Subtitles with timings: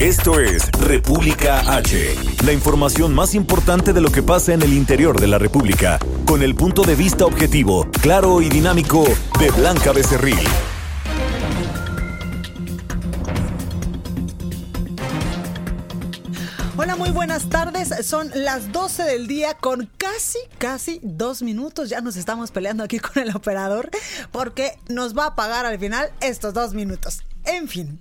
[0.00, 2.14] Esto es República H,
[2.46, 6.42] la información más importante de lo que pasa en el interior de la República, con
[6.42, 9.04] el punto de vista objetivo, claro y dinámico
[9.38, 10.38] de Blanca Becerril.
[16.78, 17.90] Hola, muy buenas tardes.
[18.06, 21.90] Son las 12 del día con casi, casi dos minutos.
[21.90, 23.90] Ya nos estamos peleando aquí con el operador
[24.32, 27.22] porque nos va a pagar al final estos dos minutos.
[27.44, 27.98] En fin,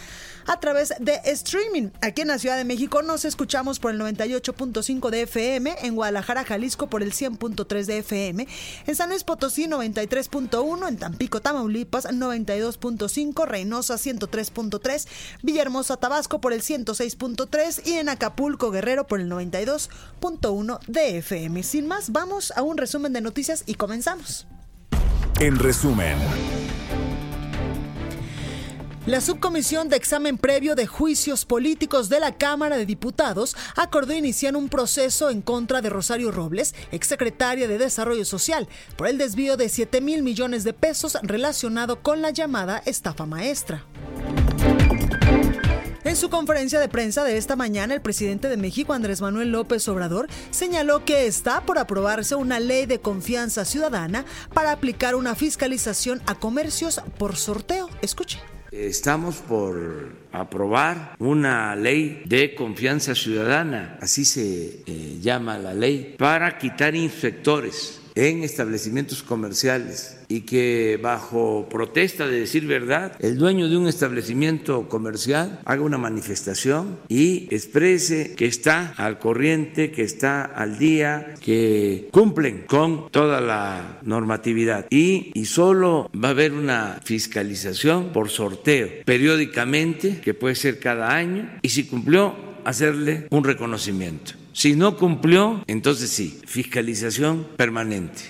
[0.47, 1.91] a través de streaming.
[2.01, 6.45] Aquí en la Ciudad de México nos escuchamos por el 98.5 de FM, en Guadalajara,
[6.45, 8.49] Jalisco por el 100.3 de FM,
[8.87, 15.09] en San Luis Potosí 93.1, en Tampico, Tamaulipas 92.5, Reynosa 103.3,
[15.43, 21.63] Villahermosa, Tabasco por el 106.3 y en Acapulco, Guerrero por el 92.1 de FM.
[21.63, 24.47] Sin más, vamos a un resumen de noticias y comenzamos.
[25.41, 26.17] En resumen.
[29.07, 34.57] La subcomisión de examen previo de juicios políticos de la Cámara de Diputados acordó iniciar
[34.57, 38.67] un proceso en contra de Rosario Robles, exsecretaria de Desarrollo Social,
[38.97, 43.85] por el desvío de 7 mil millones de pesos relacionado con la llamada estafa maestra.
[46.05, 49.87] En su conferencia de prensa de esta mañana, el presidente de México, Andrés Manuel López
[49.87, 56.23] Obrador, señaló que está por aprobarse una ley de confianza ciudadana para aplicar una fiscalización
[56.25, 57.91] a comercios por sorteo.
[58.01, 58.54] Escuche.
[58.75, 66.59] Estamos por aprobar una ley de confianza ciudadana, así se eh, llama la ley, para
[66.59, 73.77] quitar inspectores en establecimientos comerciales y que bajo protesta de decir verdad, el dueño de
[73.77, 80.79] un establecimiento comercial haga una manifestación y exprese que está al corriente, que está al
[80.79, 84.87] día, que cumplen con toda la normatividad.
[84.91, 91.15] Y, y solo va a haber una fiscalización por sorteo periódicamente, que puede ser cada
[91.15, 94.44] año, y si cumplió, hacerle un reconocimiento.
[94.55, 98.23] Si no cumplió, entonces sí, fiscalización permanente.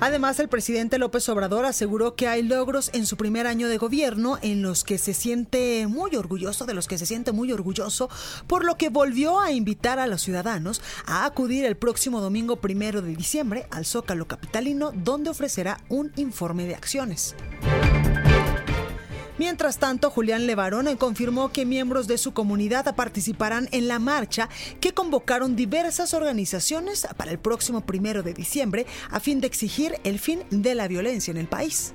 [0.00, 4.38] Además, el presidente López Obrador aseguró que hay logros en su primer año de gobierno
[4.42, 8.10] en los que se siente muy orgulloso, de los que se siente muy orgulloso,
[8.48, 13.02] por lo que volvió a invitar a los ciudadanos a acudir el próximo domingo primero
[13.02, 17.36] de diciembre al Zócalo Capitalino, donde ofrecerá un informe de acciones.
[19.36, 24.48] Mientras tanto, Julián Levarón confirmó que miembros de su comunidad participarán en la marcha
[24.80, 30.20] que convocaron diversas organizaciones para el próximo primero de diciembre a fin de exigir el
[30.20, 31.94] fin de la violencia en el país.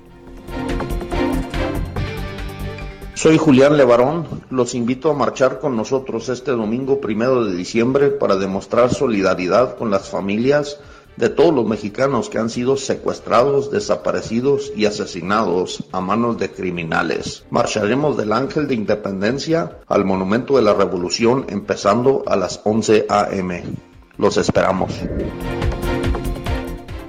[3.14, 4.26] Soy Julián Levarón.
[4.50, 9.90] Los invito a marchar con nosotros este domingo primero de diciembre para demostrar solidaridad con
[9.90, 10.78] las familias
[11.20, 17.44] de todos los mexicanos que han sido secuestrados, desaparecidos y asesinados a manos de criminales.
[17.50, 23.62] Marcharemos del Ángel de Independencia al Monumento de la Revolución empezando a las 11 a.m.
[24.16, 24.92] Los esperamos.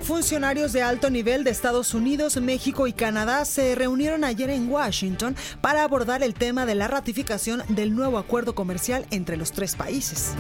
[0.02, 5.36] Funcionarios de alto nivel de Estados Unidos, México y Canadá se reunieron ayer en Washington
[5.62, 10.34] para abordar el tema de la ratificación del nuevo acuerdo comercial entre los tres países.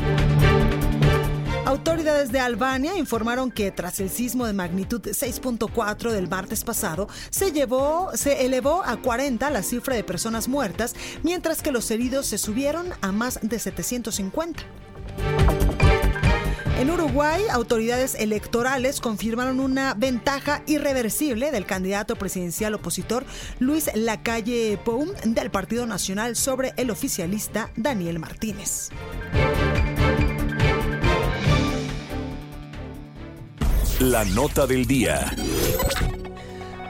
[1.71, 7.47] Autoridades de Albania informaron que tras el sismo de magnitud 6.4 del martes pasado, se,
[8.45, 13.13] elevó a 40 la cifra de personas muertas, mientras que los heridos se subieron a
[13.13, 14.63] más de 750.
[16.77, 23.23] En Uruguay, autoridades electorales confirmaron una ventaja irreversible del candidato presidencial opositor
[23.59, 28.89] Luis Lacalle Pou del Partido Nacional sobre el oficialista Daniel Martínez.
[34.01, 35.31] La nota del día.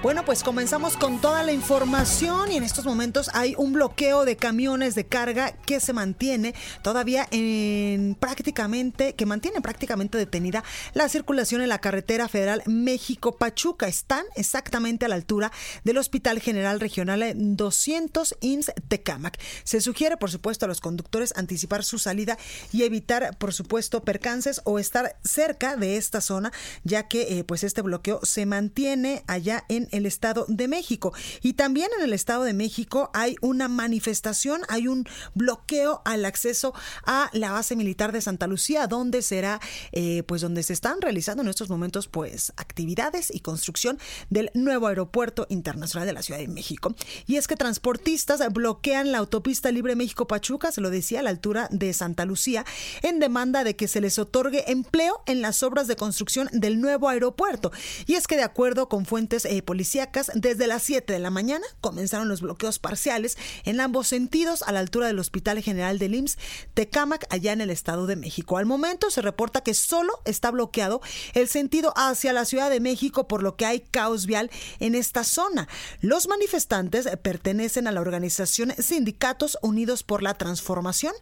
[0.04, 4.36] Bueno, pues comenzamos con toda la información y en estos momentos hay un bloqueo de
[4.36, 10.64] camiones de carga que se mantiene todavía en prácticamente, que mantiene prácticamente detenida
[10.96, 13.88] la circulación en la carretera federal México-Pachuca.
[13.88, 15.52] Están exactamente a la altura
[15.84, 19.40] del Hospital General Regional 200 IMSS Tecamac.
[19.64, 22.40] Se sugiere, por supuesto, a los conductores anticipar su salida
[22.74, 26.52] y evitar, por supuesto, percances o estar cerca de esta zona,
[26.84, 31.14] ya que eh, pues este bloqueo se mantiene allá en el Estado de México.
[31.42, 36.74] Y también en el Estado de México hay una manifestación, hay un bloqueo al acceso
[37.06, 39.60] a la base militar de Santa Lucía, donde será,
[39.92, 44.00] eh, pues donde se están realizando en estos momentos, pues actividades y construcción
[44.30, 46.96] del nuevo aeropuerto internacional de la Ciudad de México.
[47.28, 51.68] Y es que transportistas bloquean la autopista Libre México-Pachuca, se lo decía, a la altura
[51.72, 52.66] de Santa Lucía,
[53.02, 57.10] en demanda de que se les otorgue empleo en las obras de construcción del nuevo
[57.10, 57.72] aeropuerto.
[58.06, 61.66] Y es que de acuerdo con fuentes eh, policíacas, desde las 7 de la mañana
[61.82, 66.38] comenzaron los bloqueos parciales en ambos sentidos a la altura del Hospital General del IMSS
[66.76, 68.60] Tecámac, allá en el Estado de México.
[68.60, 71.02] Al momento se reporta que solo está bloqueado
[71.34, 75.24] el sentido hacia la Ciudad de México, por lo que hay caos vial en esta
[75.24, 75.68] zona.
[76.00, 81.14] Los manifestantes pertenecen a la organización Sindicatos Unidos por la Transformación.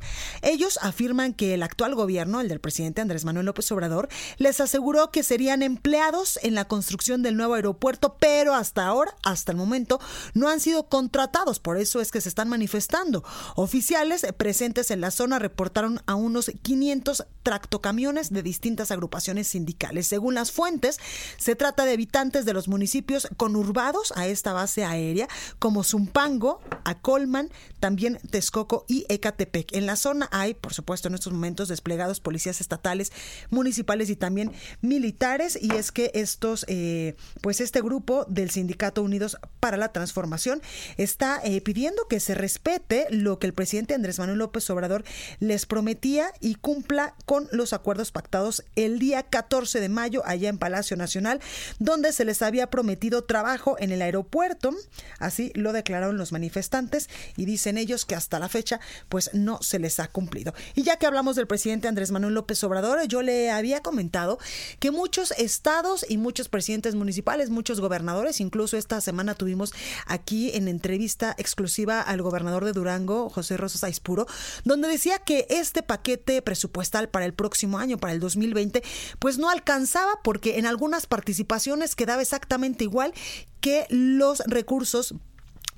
[0.41, 5.11] Ellos afirman que el actual gobierno, el del presidente Andrés Manuel López Obrador, les aseguró
[5.11, 9.99] que serían empleados en la construcción del nuevo aeropuerto, pero hasta ahora, hasta el momento,
[10.33, 11.59] no han sido contratados.
[11.59, 13.23] Por eso es que se están manifestando.
[13.55, 20.07] Oficiales presentes en la zona reportaron a unos 500 tractocamiones de distintas agrupaciones sindicales.
[20.07, 20.99] Según las fuentes,
[21.37, 27.49] se trata de habitantes de los municipios conurbados a esta base aérea, como Zumpango, Acolman,
[27.79, 29.73] también Texcoco y Ecatepec.
[29.73, 33.11] En la zona hay, por supuesto, en estos momentos desplegados policías estatales,
[33.49, 35.57] municipales y también militares.
[35.61, 40.61] Y es que estos, eh, pues este grupo del Sindicato Unidos para la Transformación
[40.97, 45.03] está eh, pidiendo que se respete lo que el presidente Andrés Manuel López Obrador
[45.39, 50.57] les prometía y cumpla con los acuerdos pactados el día 14 de mayo allá en
[50.57, 51.39] Palacio Nacional,
[51.79, 54.73] donde se les había prometido trabajo en el aeropuerto.
[55.19, 59.79] Así lo declararon los manifestantes y dicen ellos que hasta la fecha pues no se
[59.79, 60.53] les ha cumplido.
[60.75, 64.39] Y ya que hablamos del presidente Andrés Manuel López Obrador, yo le había comentado
[64.79, 69.73] que muchos estados y muchos presidentes municipales, muchos gobernadores, Incluso esta semana tuvimos
[70.05, 74.27] aquí en entrevista exclusiva al gobernador de Durango, José Rosas Aispuro,
[74.63, 78.83] donde decía que este paquete presupuestal para el próximo año, para el 2020,
[79.17, 83.13] pues no alcanzaba porque en algunas participaciones quedaba exactamente igual
[83.61, 85.15] que los recursos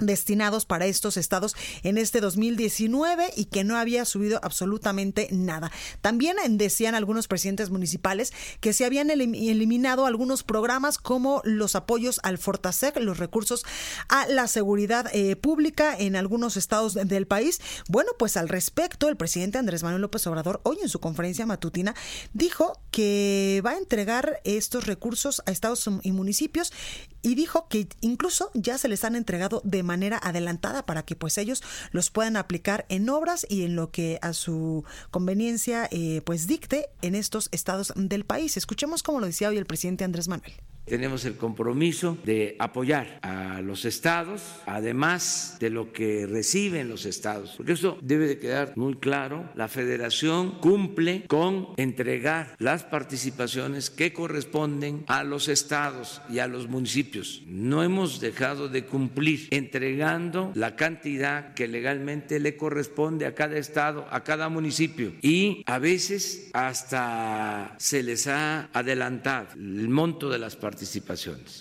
[0.02, 5.72] destinados para estos estados en este 2019 y que no había subido absolutamente nada.
[6.02, 12.38] También decían algunos presidentes municipales que se habían eliminado algunos programas como los apoyos al
[12.38, 13.64] Fortasec, los recursos
[14.10, 17.62] a la seguridad eh, pública en algunos estados del país.
[17.88, 21.96] Bueno, pues al respecto, el presidente Andrés Manuel López Obrador hoy en su conferencia matutina
[22.34, 26.74] dijo que va a entregar estos recursos a estados y municipios
[27.22, 31.38] y dijo que incluso ya se les han entregado de manera adelantada para que pues
[31.38, 36.48] ellos los puedan aplicar en obras y en lo que a su conveniencia eh, pues
[36.48, 38.56] dicte en estos estados del país.
[38.56, 40.54] Escuchemos cómo lo decía hoy el presidente Andrés Manuel.
[40.92, 47.54] Tenemos el compromiso de apoyar a los estados, además de lo que reciben los estados,
[47.56, 49.50] porque eso debe de quedar muy claro.
[49.56, 56.68] La federación cumple con entregar las participaciones que corresponden a los estados y a los
[56.68, 57.42] municipios.
[57.48, 64.08] No hemos dejado de cumplir entregando la cantidad que legalmente le corresponde a cada estado,
[64.12, 70.58] a cada municipio y a veces hasta se les ha adelantado el monto de las
[70.58, 70.81] participaciones.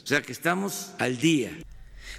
[0.04, 1.52] O sea que estamos al día.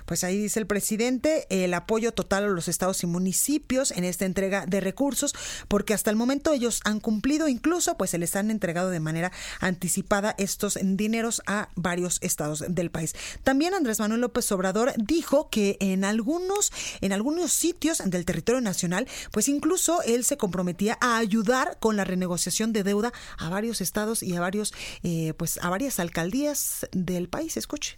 [0.05, 4.25] Pues ahí dice el presidente el apoyo total a los estados y municipios en esta
[4.25, 5.33] entrega de recursos,
[5.67, 9.31] porque hasta el momento ellos han cumplido, incluso pues se les han entregado de manera
[9.59, 13.15] anticipada estos dineros a varios estados del país.
[13.43, 16.71] También Andrés Manuel López Obrador dijo que en algunos,
[17.01, 22.03] en algunos sitios del territorio nacional, pues incluso él se comprometía a ayudar con la
[22.03, 27.29] renegociación de deuda a varios estados y a varios, eh, pues a varias alcaldías del
[27.29, 27.57] país.
[27.57, 27.97] Escuche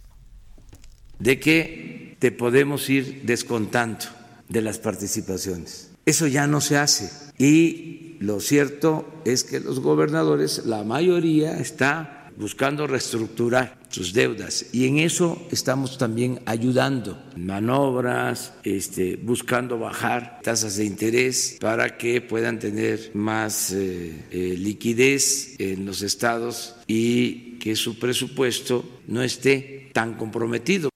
[1.18, 4.06] de que te podemos ir descontando
[4.48, 5.90] de las participaciones.
[6.06, 7.10] Eso ya no se hace.
[7.38, 14.88] Y lo cierto es que los gobernadores, la mayoría está buscando reestructurar sus deudas y
[14.88, 22.58] en eso estamos también ayudando, manobras, este, buscando bajar tasas de interés para que puedan
[22.58, 30.14] tener más eh, eh, liquidez en los estados y que su presupuesto no esté tan
[30.14, 30.93] comprometido.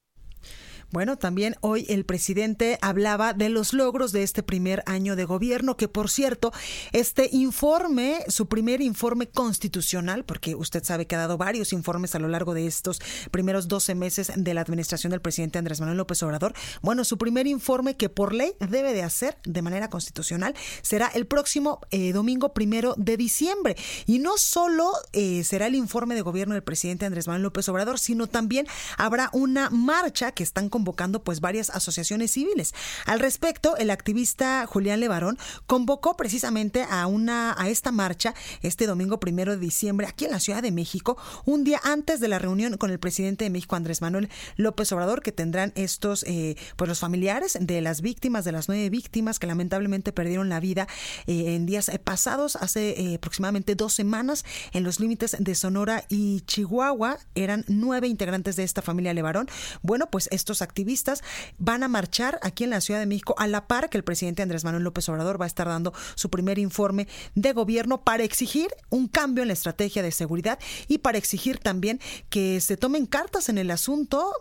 [0.90, 5.76] Bueno, también hoy el presidente hablaba de los logros de este primer año de gobierno,
[5.76, 6.50] que por cierto,
[6.92, 12.18] este informe, su primer informe constitucional, porque usted sabe que ha dado varios informes a
[12.18, 16.22] lo largo de estos primeros 12 meses de la administración del presidente Andrés Manuel López
[16.22, 21.08] Obrador, bueno, su primer informe que por ley debe de hacer de manera constitucional será
[21.08, 23.76] el próximo eh, domingo primero de diciembre.
[24.06, 27.98] Y no solo eh, será el informe de gobierno del presidente Andrés Manuel López Obrador,
[27.98, 28.66] sino también
[28.96, 32.72] habrá una marcha que están convocando pues varias asociaciones civiles.
[33.04, 38.32] Al respecto, el activista Julián Levarón convocó precisamente a una a esta marcha
[38.62, 42.28] este domingo primero de diciembre aquí en la Ciudad de México, un día antes de
[42.28, 46.56] la reunión con el presidente de México Andrés Manuel López Obrador que tendrán estos eh,
[46.76, 50.86] pues los familiares de las víctimas de las nueve víctimas que lamentablemente perdieron la vida
[51.26, 56.42] eh, en días eh, pasados hace aproximadamente dos semanas en los límites de Sonora y
[56.42, 59.48] Chihuahua eran nueve integrantes de esta familia Levarón.
[59.82, 61.22] Bueno, pues estos activistas
[61.58, 64.42] van a marchar aquí en la Ciudad de México a la par que el presidente
[64.42, 68.68] Andrés Manuel López Obrador va a estar dando su primer informe de gobierno para exigir
[68.90, 73.48] un cambio en la estrategia de seguridad y para exigir también que se tomen cartas
[73.48, 74.32] en el asunto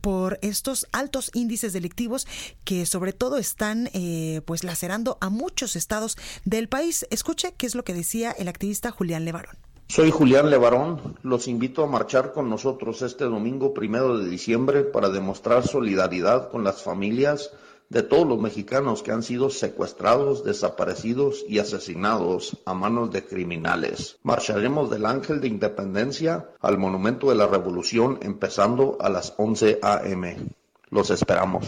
[0.00, 2.28] por estos altos índices delictivos
[2.64, 7.06] que sobre todo están eh, pues lacerando a muchos estados del país.
[7.10, 9.65] Escuche qué es lo que decía el activista Julián Levarón.
[9.88, 11.16] Soy Julián Levarón.
[11.22, 16.64] Los invito a marchar con nosotros este domingo primero de diciembre para demostrar solidaridad con
[16.64, 17.52] las familias
[17.88, 24.18] de todos los mexicanos que han sido secuestrados, desaparecidos y asesinados a manos de criminales.
[24.24, 30.36] Marcharemos del Ángel de Independencia al Monumento de la Revolución empezando a las 11 a.m.
[30.90, 31.64] Los esperamos.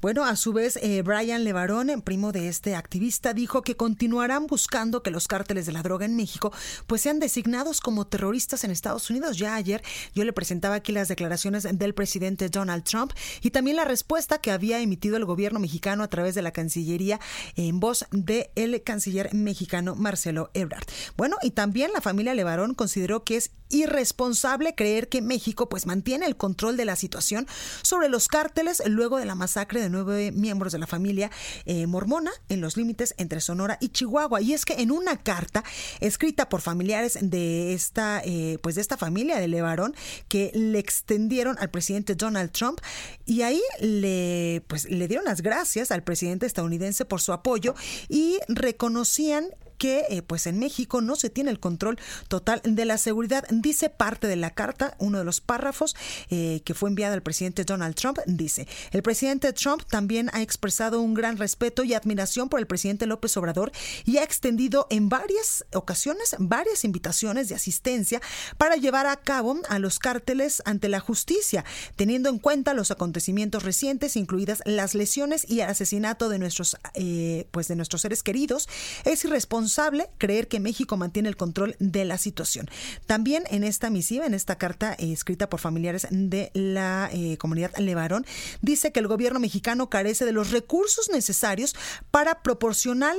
[0.00, 5.02] Bueno, a su vez, eh, Brian Levarón, primo de este activista, dijo que continuarán buscando
[5.02, 6.52] que los cárteles de la droga en México
[6.86, 9.36] pues sean designados como terroristas en Estados Unidos.
[9.36, 9.82] Ya ayer
[10.14, 14.50] yo le presentaba aquí las declaraciones del presidente Donald Trump y también la respuesta que
[14.50, 17.20] había emitido el gobierno mexicano a través de la Cancillería
[17.56, 20.84] en voz del el canciller mexicano Marcelo Ebrard.
[21.16, 26.26] Bueno, y también la familia Levarón consideró que es irresponsable creer que México pues mantiene
[26.26, 27.46] el control de la situación
[27.82, 31.30] sobre los cárteles luego de la masacre de nueve miembros de la familia
[31.66, 34.40] eh, mormona en los límites entre Sonora y Chihuahua.
[34.40, 35.64] Y es que en una carta
[36.00, 39.94] escrita por familiares de esta, eh, pues de esta familia de Levarón,
[40.28, 42.80] que le extendieron al presidente Donald Trump,
[43.26, 47.74] y ahí le, pues, le dieron las gracias al presidente estadounidense por su apoyo
[48.08, 49.48] y reconocían
[49.80, 53.46] que eh, pues en México no se tiene el control total de la seguridad.
[53.50, 55.96] Dice parte de la carta, uno de los párrafos
[56.28, 61.00] eh, que fue enviado al presidente Donald Trump, dice, el presidente Trump también ha expresado
[61.00, 63.72] un gran respeto y admiración por el presidente López Obrador
[64.04, 68.20] y ha extendido en varias ocasiones varias invitaciones de asistencia
[68.58, 71.64] para llevar a cabo a los cárteles ante la justicia,
[71.96, 77.48] teniendo en cuenta los acontecimientos recientes, incluidas las lesiones y el asesinato de nuestros, eh,
[77.50, 78.68] pues de nuestros seres queridos.
[79.06, 79.69] Es irresponsable
[80.18, 82.68] creer que México mantiene el control de la situación.
[83.06, 87.76] También en esta misiva, en esta carta eh, escrita por familiares de la eh, comunidad
[87.78, 88.26] Levarón,
[88.60, 91.74] dice que el gobierno mexicano carece de los recursos necesarios
[92.10, 93.16] para proporcionar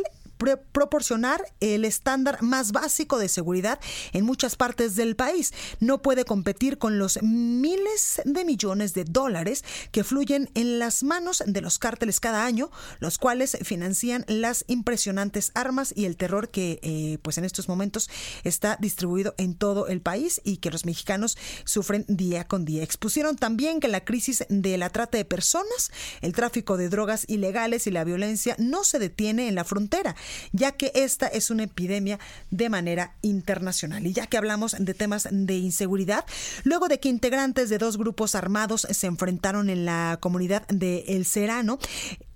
[0.72, 3.80] proporcionar el estándar más básico de seguridad
[4.14, 5.54] en muchas partes del país.
[5.80, 11.44] No puede competir con los miles de millones de dólares que fluyen en las manos
[11.46, 16.80] de los cárteles cada año, los cuales financian las impresionantes armas y el terror que
[16.82, 18.10] eh, pues en estos momentos
[18.44, 22.84] está distribuido en todo el país y que los mexicanos sufren día con día.
[22.84, 27.88] Expusieron también que la crisis de la trata de personas, el tráfico de drogas ilegales
[27.88, 30.16] y la violencia no se detiene en la frontera,
[30.52, 32.20] ya que esta es una epidemia
[32.50, 34.06] de manera internacional.
[34.06, 36.26] Y ya que hablamos de temas de inseguridad,
[36.64, 41.26] luego de que integrantes de dos grupos armados se enfrentaron en la comunidad de El
[41.26, 41.80] Serano,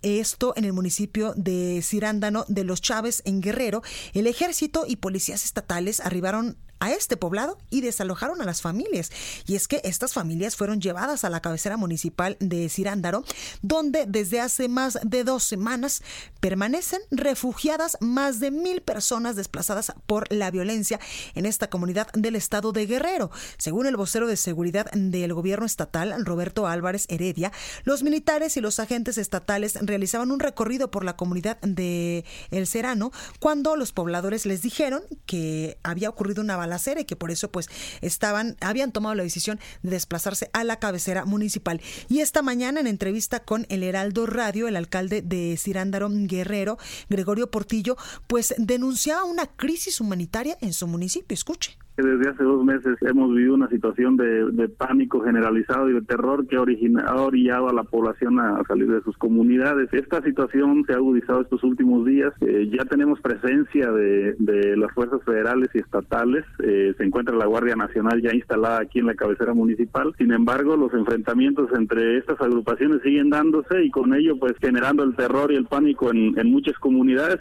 [0.02, 3.82] esto en el municipio de Cirándano de los Chávez en Guerrero,
[4.14, 9.12] el ejército y policías estatales arribaron a este poblado y desalojaron a las familias.
[9.48, 13.24] Y es que estas familias fueron llevadas a la cabecera municipal de Cirándaro,
[13.62, 16.04] donde desde hace más de dos semanas
[16.40, 21.00] permanecen refugiadas más de mil personas desplazadas por la violencia
[21.34, 23.32] en esta comunidad del estado de Guerrero.
[23.58, 27.52] Según el vocero de seguridad del gobierno estatal, Roberto Álvarez Heredia,
[27.84, 33.12] los militares y los agentes estatales realizaban un recorrido por la comunidad de El Serano
[33.40, 37.70] cuando los pobladores les dijeron que había ocurrido una balacera y que por eso pues
[38.02, 41.82] estaban, habían tomado la decisión de desplazarse a la cabecera municipal.
[42.10, 46.78] Y esta mañana en entrevista con el Heraldo Radio, el alcalde de Cirándaro Guerrero,
[47.10, 47.96] Gregorio Portillo,
[48.28, 51.34] pues denunciaba una crisis humanitaria en su municipio.
[51.34, 56.46] Escuche desde hace dos meses hemos vivido una situación de, pánico generalizado y de terror
[56.48, 59.90] que ha, ha orillado a la población a, salir de sus comunidades.
[59.94, 62.34] Esta situación se ha agudizado estos últimos días.
[62.42, 64.36] Eh, ya tenemos presencia de,
[64.78, 66.46] las fuerzas federales y estatales.
[66.64, 70.14] Eh, se encuentra la Guardia Nacional ya instalada aquí en la cabecera municipal.
[70.18, 75.16] Sin embargo, los enfrentamientos entre estas agrupaciones siguen dándose y con ello pues generando el
[75.16, 77.40] terror y el pánico en muchas comunidades.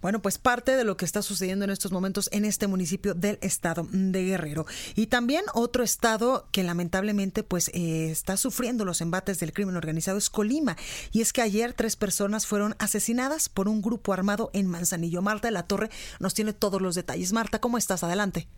[0.00, 3.38] Bueno, pues parte de lo que está sucediendo en estos momentos en este municipio del
[3.42, 4.64] estado de Guerrero.
[4.96, 10.18] Y también otro estado que lamentablemente pues eh, está sufriendo los embates del crimen organizado
[10.18, 10.76] es Colima.
[11.12, 15.22] Y es que ayer tres personas fueron asesinadas por un grupo armado en Manzanillo.
[15.22, 17.32] Marta de la Torre nos tiene todos los detalles.
[17.32, 18.02] Marta, ¿cómo estás?
[18.02, 18.48] Adelante.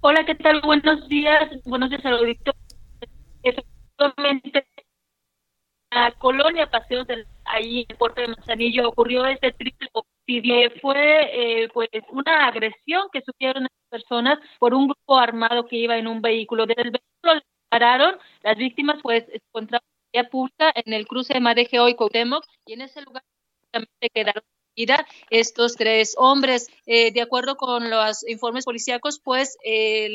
[0.00, 0.62] Hola, ¿qué tal?
[0.62, 1.50] Buenos días.
[1.66, 2.58] Buenos días, auditorio.
[3.42, 4.66] Efectivamente,
[5.90, 10.70] la colonia Paseo del ahí en Puerto de Manzanillo ocurrió este triple homicidio.
[10.80, 15.96] Fue eh, pues una agresión que sufrieron estas personas por un grupo armado que iba
[15.96, 16.66] en un vehículo.
[16.66, 19.40] Desde el vehículo pararon, las víctimas pues se
[20.12, 23.22] en pública en el cruce de Madeje y Cuauhtémoc y en ese lugar
[24.12, 24.42] quedaron
[25.30, 26.68] estos tres hombres.
[26.86, 30.08] Eh, de acuerdo con los informes policíacos, pues eh,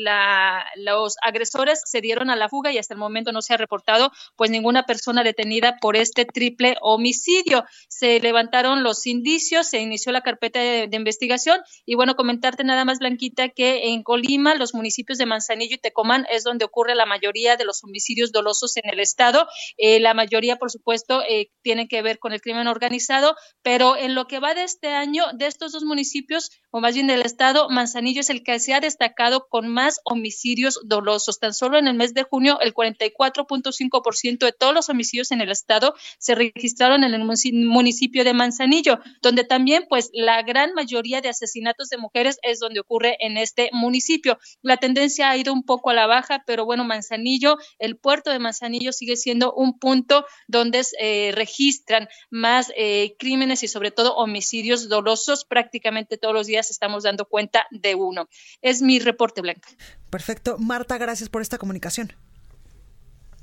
[0.76, 4.10] los agresores se dieron a la fuga y hasta el momento no se ha reportado
[4.36, 7.64] pues ninguna persona detenida por este triple homicidio.
[7.88, 12.98] Se levantaron los indicios, se inició la carpeta de, investigación y bueno, comentarte nada más,
[12.98, 17.56] Blanquita, que en Colima, los municipios de Manzanillo y Tecomán es donde ocurre la mayoría
[17.56, 19.46] de los homicidios dolosos en el estado.
[19.76, 21.22] Eh, la mayoría, por supuesto,
[21.62, 25.24] tiene que ver con el crimen organizado, pero en lo que va de este año,
[25.34, 28.80] de estos dos municipios, o más bien del estado, Manzanillo es el que se ha
[28.80, 31.38] destacado con más homicidios dolosos.
[31.38, 35.50] Tan solo en el mes de junio, el 44.5% de todos los homicidios en el
[35.50, 41.28] estado se registraron en el municipio de Manzanillo, donde también, pues, la gran mayoría de
[41.28, 44.38] asesinatos de mujeres es donde ocurre en este municipio.
[44.62, 48.38] La tendencia ha ido un poco a la baja, pero bueno, Manzanillo, el puerto de
[48.38, 54.14] Manzanillo sigue siendo un punto donde se eh, registran más eh, crímenes y sobre todo
[54.16, 58.28] homicidios homicidios dolosos, prácticamente todos los días estamos dando cuenta de uno.
[58.60, 59.66] Es mi reporte, Blanca.
[60.10, 60.58] Perfecto.
[60.58, 62.12] Marta, gracias por esta comunicación.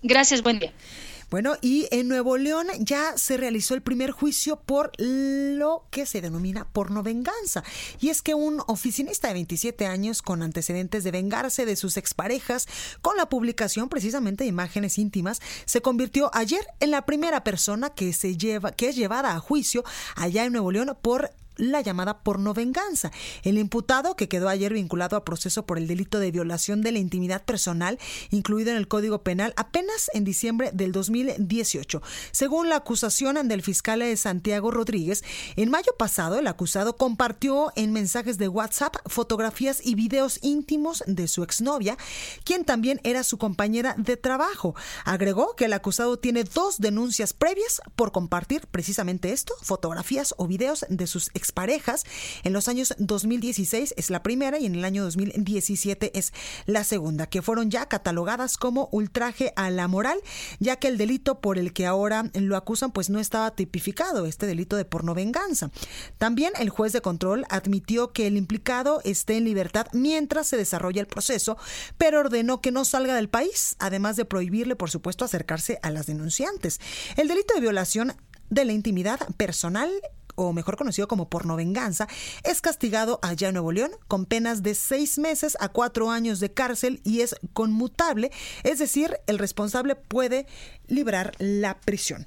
[0.04, 0.72] Gracias, buen día.
[1.34, 6.22] Bueno, y en Nuevo León ya se realizó el primer juicio por lo que se
[6.22, 7.64] denomina porno venganza.
[8.00, 12.68] Y es que un oficinista de 27 años con antecedentes de vengarse de sus exparejas
[13.02, 18.14] con la publicación precisamente de imágenes íntimas se convirtió ayer en la primera persona que
[18.14, 19.84] se lleva que es llevada a juicio
[20.16, 23.12] allá en Nuevo León por la llamada pornovenganza.
[23.44, 27.00] El imputado, que quedó ayer vinculado a proceso por el delito de violación de la
[27.00, 28.00] intimidad personal,
[28.32, 32.02] incluido en el Código Penal, apenas en diciembre del 2018.
[32.32, 35.24] Según la acusación del fiscal de Santiago Rodríguez,
[35.56, 41.28] en mayo pasado el acusado compartió en mensajes de WhatsApp fotografías y videos íntimos de
[41.28, 41.98] su exnovia,
[42.44, 44.76] quien también era su compañera de trabajo.
[45.06, 50.86] Agregó que el acusado tiene dos denuncias previas por compartir precisamente esto, fotografías o videos
[50.90, 52.06] de sus exparejas.
[52.44, 56.32] En los años 2016 es la primera y en el año 2017 es
[56.66, 60.20] la segunda, que fueron ya catalogadas como ultraje a la moral,
[60.60, 64.46] ya que el delito por el que ahora lo acusan pues no estaba tipificado, este
[64.46, 65.70] delito de pornovenganza.
[66.18, 71.02] También el juez de control admitió que el implicado esté en libertad mientras se desarrolla
[71.02, 71.58] el proceso,
[71.98, 76.06] pero ordenó que no salga del país, además de prohibirle, por supuesto, acercarse a las
[76.06, 76.80] denunciantes.
[77.18, 78.14] El delito de violación
[78.50, 79.90] de la intimidad personal
[80.36, 82.08] o mejor conocido como pornovenganza,
[82.44, 86.54] es castigado allá en Nuevo León con penas de seis meses a cuatro años de
[86.54, 88.32] cárcel y es conmutable,
[88.64, 90.48] es decir, el responsable puede
[90.88, 92.26] librar la prisión.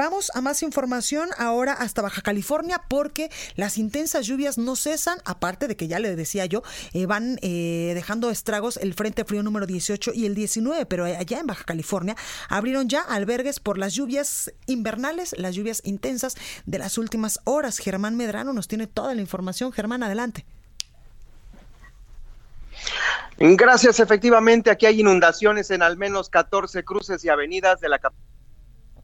[0.00, 5.68] Vamos a más información ahora hasta Baja California porque las intensas lluvias no cesan, aparte
[5.68, 6.62] de que ya le decía yo,
[6.94, 11.40] eh, van eh, dejando estragos el Frente Frío número 18 y el 19, pero allá
[11.40, 12.16] en Baja California
[12.48, 16.34] abrieron ya albergues por las lluvias invernales, las lluvias intensas
[16.64, 17.76] de las últimas horas.
[17.76, 19.70] Germán Medrano nos tiene toda la información.
[19.70, 20.46] Germán, adelante.
[23.38, 28.29] Gracias, efectivamente, aquí hay inundaciones en al menos 14 cruces y avenidas de la capital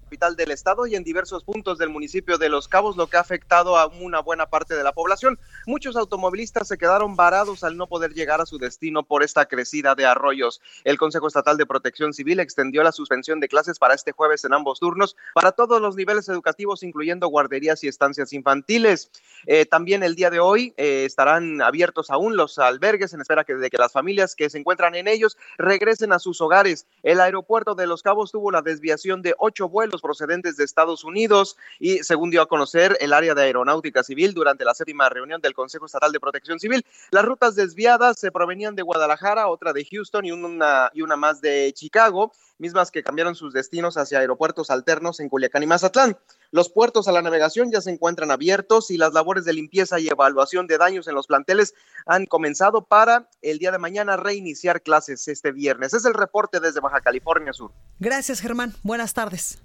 [0.06, 3.20] capital del estado y en diversos puntos del municipio de Los Cabos, lo que ha
[3.20, 5.36] afectado a una buena parte de la población.
[5.66, 9.96] Muchos automovilistas se quedaron varados al no poder llegar a su destino por esta crecida
[9.96, 10.60] de arroyos.
[10.84, 14.54] El Consejo Estatal de Protección Civil extendió la suspensión de clases para este jueves en
[14.54, 19.10] ambos turnos para todos los niveles educativos, incluyendo guarderías y estancias infantiles.
[19.46, 23.70] Eh, también el día de hoy eh, estarán abiertos aún los albergues en espera de
[23.70, 26.86] que las familias que se encuentran en ellos regresen a sus hogares.
[27.02, 31.56] El aeropuerto de Los Cabos tuvo la desviación de ocho vuelos procedentes de Estados Unidos
[31.78, 35.54] y según dio a conocer el área de aeronáutica civil durante la séptima reunión del
[35.54, 40.24] Consejo Estatal de Protección Civil, las rutas desviadas se provenían de Guadalajara, otra de Houston
[40.24, 45.20] y una, y una más de Chicago mismas que cambiaron sus destinos hacia aeropuertos alternos
[45.20, 46.16] en Culiacán y Mazatlán.
[46.50, 50.08] Los puertos a la navegación ya se encuentran abiertos y las labores de limpieza y
[50.08, 51.74] evaluación de daños en los planteles
[52.06, 55.92] han comenzado para el día de mañana reiniciar clases este viernes.
[55.94, 57.72] Es el reporte desde Baja California Sur.
[57.98, 58.74] Gracias, Germán.
[58.82, 59.58] Buenas tardes.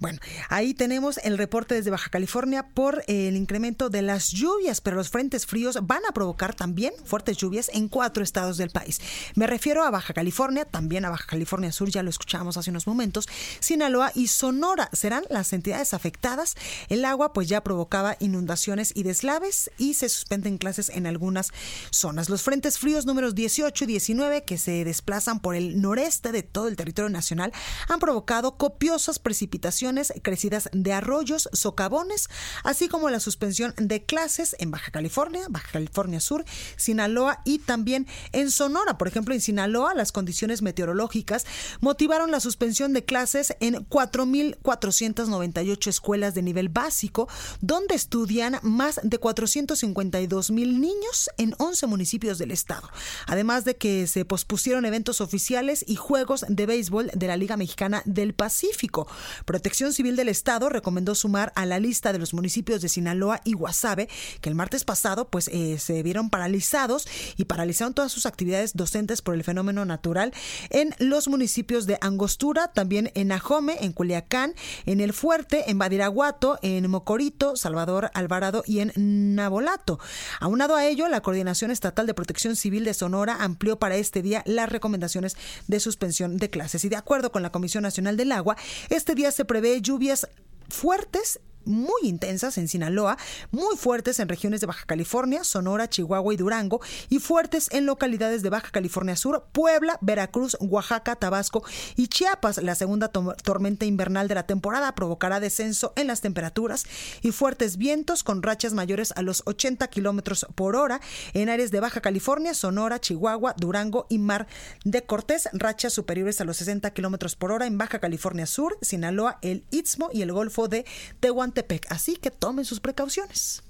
[0.00, 4.96] Bueno, ahí tenemos el reporte desde Baja California por el incremento de las lluvias, pero
[4.96, 8.98] los frentes fríos van a provocar también fuertes lluvias en cuatro estados del país.
[9.34, 12.86] Me refiero a Baja California, también a Baja California Sur, ya lo escuchamos hace unos
[12.86, 13.28] momentos,
[13.60, 16.54] Sinaloa y Sonora serán las entidades afectadas.
[16.88, 21.52] El agua pues ya provocaba inundaciones y deslaves y se suspenden clases en algunas
[21.90, 22.30] zonas.
[22.30, 26.68] Los frentes fríos números 18 y 19 que se desplazan por el noreste de todo
[26.68, 27.52] el territorio nacional
[27.86, 29.89] han provocado copiosas precipitaciones
[30.22, 32.28] crecidas de arroyos, socavones,
[32.64, 36.44] así como la suspensión de clases en Baja California, Baja California Sur,
[36.76, 38.98] Sinaloa y también en Sonora.
[38.98, 41.46] Por ejemplo, en Sinaloa las condiciones meteorológicas
[41.80, 47.28] motivaron la suspensión de clases en 4.498 escuelas de nivel básico,
[47.60, 52.88] donde estudian más de 452 mil niños en 11 municipios del estado.
[53.26, 58.02] Además de que se pospusieron eventos oficiales y juegos de béisbol de la Liga Mexicana
[58.04, 59.06] del Pacífico.
[59.44, 63.54] Protección Civil del Estado recomendó sumar a la lista de los municipios de Sinaloa y
[63.54, 64.08] Guasave,
[64.42, 69.22] que el martes pasado pues eh, se vieron paralizados y paralizaron todas sus actividades docentes
[69.22, 70.34] por el fenómeno natural
[70.68, 76.58] en los municipios de Angostura, también en Ajome, en Culiacán, en El Fuerte, en Badiraguato,
[76.60, 78.92] en Mocorito, Salvador Alvarado y en
[79.34, 79.98] Nabolato.
[80.40, 84.42] Aunado a ello, la Coordinación Estatal de Protección Civil de Sonora amplió para este día
[84.44, 85.36] las recomendaciones
[85.68, 86.84] de suspensión de clases.
[86.84, 88.56] Y de acuerdo con la Comisión Nacional del Agua,
[88.90, 90.28] este día se prevé lluvias
[90.68, 93.18] fuertes muy intensas en Sinaloa,
[93.50, 98.42] muy fuertes en regiones de Baja California, Sonora, Chihuahua y Durango, y fuertes en localidades
[98.42, 101.62] de Baja California Sur, Puebla, Veracruz, Oaxaca, Tabasco
[101.96, 102.62] y Chiapas.
[102.62, 106.84] La segunda tormenta invernal de la temporada provocará descenso en las temperaturas
[107.22, 111.00] y fuertes vientos con rachas mayores a los 80 kilómetros por hora
[111.34, 114.46] en áreas de Baja California, Sonora, Chihuahua, Durango y Mar
[114.84, 119.38] de Cortés, rachas superiores a los 60 kilómetros por hora en Baja California Sur, Sinaloa,
[119.42, 120.84] el Istmo y el Golfo de
[121.20, 121.49] Tehuantepec
[121.88, 123.62] Así que tomen sus precauciones.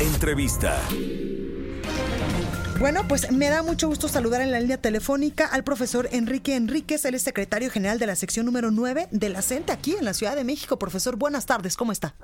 [0.00, 0.78] Entrevista.
[2.78, 7.04] Bueno, pues me da mucho gusto saludar en la línea telefónica al profesor Enrique Enríquez,
[7.04, 10.14] él es secretario general de la sección número 9 de la CENTE aquí en la
[10.14, 10.78] Ciudad de México.
[10.78, 12.14] Profesor, buenas tardes, ¿cómo está?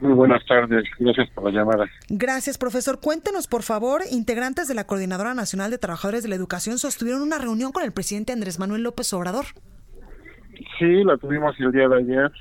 [0.00, 1.86] Muy buenas tardes, gracias por la llamada.
[2.08, 3.00] Gracias, profesor.
[3.00, 7.36] Cuéntenos, por favor, integrantes de la Coordinadora Nacional de Trabajadores de la Educación sostuvieron una
[7.38, 9.44] reunión con el presidente Andrés Manuel López Obrador.
[10.78, 12.32] Sí, la tuvimos el día de ayer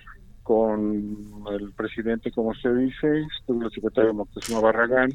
[0.48, 5.10] con el presidente, como usted dice, estuvo el secretario Moctezuma Barragán,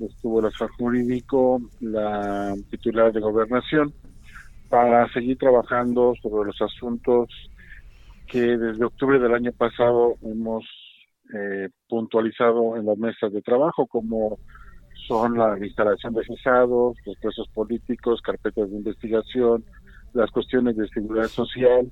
[0.00, 3.92] estuvo el asesor jurídico, la titular de gobernación,
[4.68, 7.28] para seguir trabajando sobre los asuntos
[8.26, 10.64] que desde octubre del año pasado hemos
[11.32, 14.40] eh, puntualizado en las mesas de trabajo, como
[15.06, 19.64] son la instalación de cesados, los presos políticos, carpetas de investigación,
[20.14, 21.88] las cuestiones de seguridad social,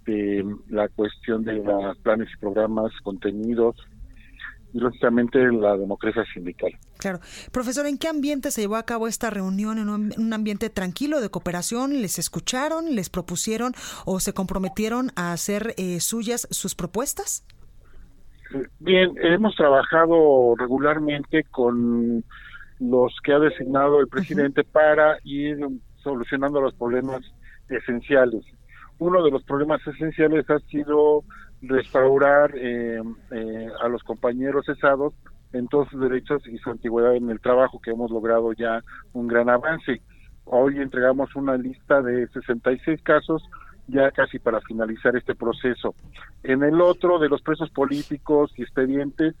[0.00, 3.76] este, la cuestión de los planes y programas, contenidos,
[4.72, 6.70] y lógicamente la democracia sindical.
[6.98, 7.18] Claro.
[7.52, 9.78] Profesor, ¿en qué ambiente se llevó a cabo esta reunión?
[9.78, 12.02] ¿En un, ambiente tranquilo de cooperación?
[12.02, 13.72] ¿Les escucharon, les propusieron
[14.04, 17.44] o se comprometieron a hacer eh, suyas sus propuestas?
[18.78, 22.24] Bien, hemos trabajado regularmente con
[22.80, 25.58] los que ha designado el presidente para ir
[26.02, 27.20] solucionando los problemas
[27.68, 28.44] esenciales.
[29.00, 31.24] Uno de los problemas esenciales ha sido
[31.62, 35.14] restaurar eh, eh, a los compañeros cesados
[35.54, 38.82] en todos sus derechos y su antigüedad en el trabajo, que hemos logrado ya
[39.14, 40.02] un gran avance.
[40.44, 43.42] Hoy entregamos una lista de 66 casos
[43.88, 45.94] ya casi para finalizar este proceso.
[46.42, 49.34] En el otro de los presos políticos y expedientes,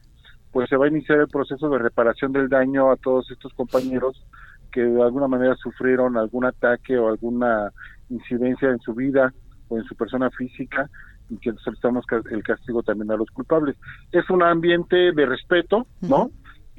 [0.52, 4.24] pues se va a iniciar el proceso de reparación del daño a todos estos compañeros
[4.72, 7.70] que de alguna manera sufrieron algún ataque o alguna
[8.08, 9.34] incidencia en su vida
[9.70, 10.90] o en su persona física
[11.30, 13.76] y que solicitamos el castigo también a los culpables.
[14.12, 16.30] Es un ambiente de respeto, ¿no?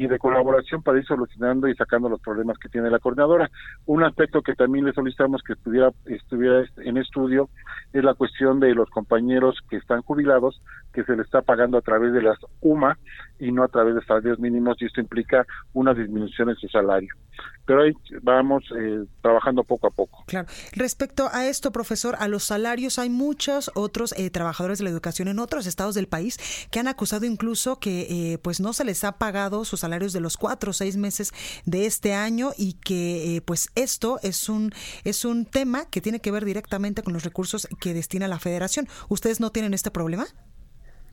[0.01, 3.51] y de colaboración para ir solucionando y sacando los problemas que tiene la coordinadora.
[3.85, 7.49] Un aspecto que también le solicitamos que estuviera, estuviera en estudio
[7.93, 10.59] es la cuestión de los compañeros que están jubilados,
[10.91, 12.97] que se les está pagando a través de las UMA
[13.39, 17.13] y no a través de salarios mínimos y esto implica una disminución en su salario.
[17.65, 20.23] Pero ahí vamos eh, trabajando poco a poco.
[20.27, 20.47] Claro.
[20.73, 25.27] Respecto a esto, profesor, a los salarios hay muchos otros eh, trabajadores de la educación
[25.27, 26.37] en otros estados del país
[26.71, 30.21] que han acusado incluso que eh, pues no se les ha pagado sus salarios de
[30.21, 31.31] los cuatro o seis meses
[31.65, 34.71] de este año y que pues esto es un
[35.03, 38.87] es un tema que tiene que ver directamente con los recursos que destina la Federación.
[39.09, 40.25] ¿Ustedes no tienen este problema?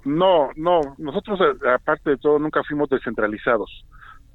[0.04, 1.38] No, no, nosotros
[1.74, 3.84] aparte de todo nunca fuimos descentralizados.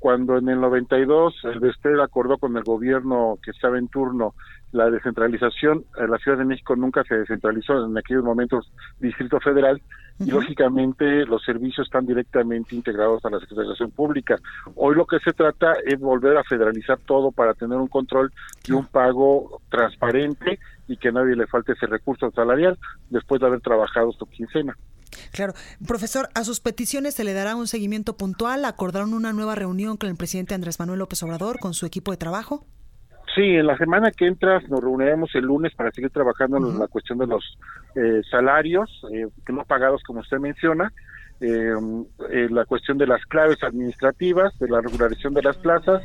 [0.03, 4.35] Cuando en el 92 el Bestel acordó con el gobierno que estaba en turno
[4.73, 9.81] la descentralización, en la Ciudad de México nunca se descentralizó en aquellos momentos Distrito Federal
[10.19, 14.35] y lógicamente los servicios están directamente integrados a la Secretaría Pública.
[14.75, 18.29] Hoy lo que se trata es volver a federalizar todo para tener un control
[18.67, 22.77] y un pago transparente y que a nadie le falte ese recurso salarial
[23.09, 24.75] después de haber trabajado su quincena.
[25.33, 25.53] Claro.
[25.85, 28.65] Profesor, a sus peticiones se le dará un seguimiento puntual.
[28.65, 32.17] ¿Acordaron una nueva reunión con el presidente Andrés Manuel López Obrador, con su equipo de
[32.17, 32.67] trabajo?
[33.33, 36.87] Sí, en la semana que entra nos reuniremos el lunes para seguir trabajando en la
[36.87, 37.43] cuestión de los
[37.95, 40.93] eh, salarios eh, que no pagados, como usted menciona,
[41.41, 41.73] eh,
[42.51, 46.03] la cuestión de las claves administrativas, de la regularización de las plazas,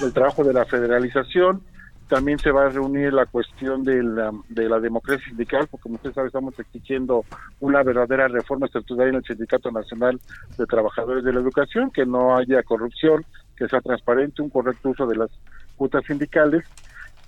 [0.00, 1.62] del trabajo de la federalización,
[2.08, 5.96] también se va a reunir la cuestión de la, de la democracia sindical, porque como
[5.96, 7.24] usted sabe estamos exigiendo
[7.60, 10.18] una verdadera reforma estructural en el Sindicato Nacional
[10.56, 13.24] de Trabajadores de la Educación, que no haya corrupción,
[13.56, 15.30] que sea transparente, un correcto uso de las
[15.76, 16.64] cuotas sindicales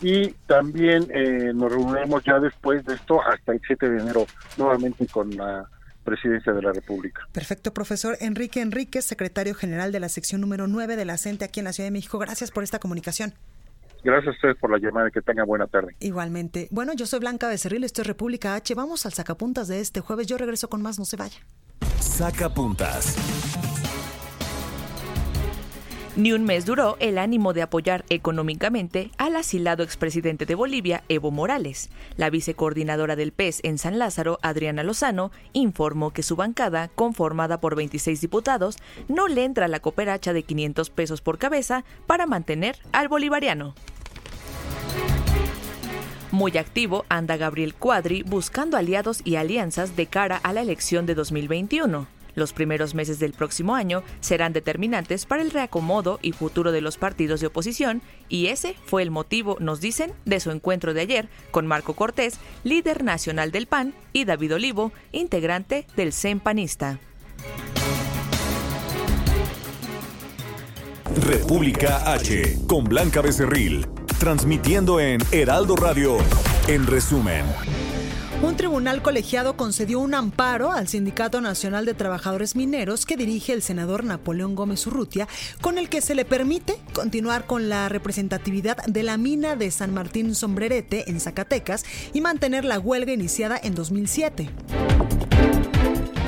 [0.01, 5.07] y también eh, nos reuniremos ya después de esto hasta el 7 de enero nuevamente
[5.07, 5.69] con la
[6.05, 7.23] presidencia de la República.
[7.33, 11.61] Perfecto, profesor Enrique Enríquez, secretario general de la sección número 9 de la CENTE aquí
[11.61, 12.19] en la Ciudad de México.
[12.19, 13.35] Gracias por esta comunicación.
[14.02, 15.94] Gracias a ustedes por la llamada y que tengan buena tarde.
[16.00, 16.68] Igualmente.
[16.70, 18.74] Bueno, yo soy Blanca Becerril, esto es República H.
[18.74, 20.26] Vamos al sacapuntas de este jueves.
[20.26, 21.38] Yo regreso con más, no se vaya.
[21.98, 23.16] Sacapuntas.
[26.20, 31.30] Ni un mes duró el ánimo de apoyar económicamente al asilado expresidente de Bolivia, Evo
[31.30, 31.88] Morales.
[32.18, 37.74] La vicecoordinadora del PES en San Lázaro, Adriana Lozano, informó que su bancada, conformada por
[37.74, 38.76] 26 diputados,
[39.09, 43.74] no le entra la cooperacha de 500 pesos por cabeza para mantener al bolivariano.
[46.33, 51.14] Muy activo anda Gabriel Cuadri buscando aliados y alianzas de cara a la elección de
[51.14, 52.19] 2021.
[52.35, 56.99] Los primeros meses del próximo año serán determinantes para el reacomodo y futuro de los
[56.99, 61.29] partidos de oposición y ese fue el motivo, nos dicen, de su encuentro de ayer
[61.51, 66.99] con Marco Cortés, líder nacional del PAN, y David Olivo, integrante del CEN Panista.
[71.16, 73.87] República H, con Blanca Becerril,
[74.19, 76.19] transmitiendo en Heraldo Radio,
[76.69, 77.45] en resumen.
[78.42, 83.61] Un tribunal colegiado concedió un amparo al Sindicato Nacional de Trabajadores Mineros que dirige el
[83.61, 85.29] senador Napoleón Gómez Urrutia,
[85.61, 89.92] con el que se le permite continuar con la representatividad de la mina de San
[89.92, 94.48] Martín Sombrerete en Zacatecas y mantener la huelga iniciada en 2007.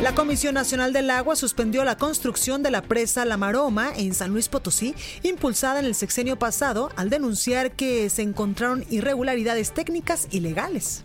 [0.03, 4.33] La Comisión Nacional del Agua suspendió la construcción de la presa La Maroma en San
[4.33, 10.40] Luis Potosí, impulsada en el sexenio pasado, al denunciar que se encontraron irregularidades técnicas y
[10.40, 11.05] legales.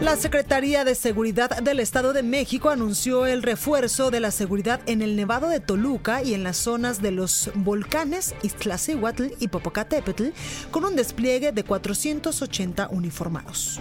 [0.00, 5.02] La Secretaría de Seguridad del Estado de México anunció el refuerzo de la seguridad en
[5.02, 10.28] el Nevado de Toluca y en las zonas de los volcanes Iztaccíhuatl y Popocatépetl
[10.70, 13.80] con un despliegue de 480 uniformados.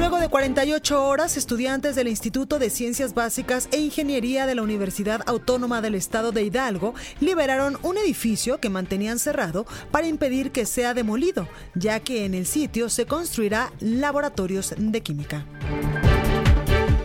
[0.00, 5.20] Luego de 48 horas, estudiantes del Instituto de Ciencias Básicas e Ingeniería de la Universidad
[5.26, 10.94] Autónoma del Estado de Hidalgo liberaron un edificio que mantenían cerrado para impedir que sea
[10.94, 15.44] demolido, ya que en el sitio se construirá laboratorios de química.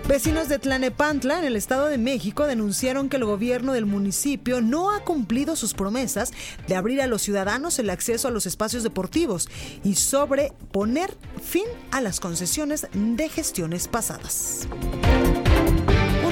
[0.07, 4.91] Vecinos de Tlanepantla, en el Estado de México, denunciaron que el gobierno del municipio no
[4.91, 6.31] ha cumplido sus promesas
[6.67, 9.49] de abrir a los ciudadanos el acceso a los espacios deportivos
[9.83, 14.67] y sobre poner fin a las concesiones de gestiones pasadas.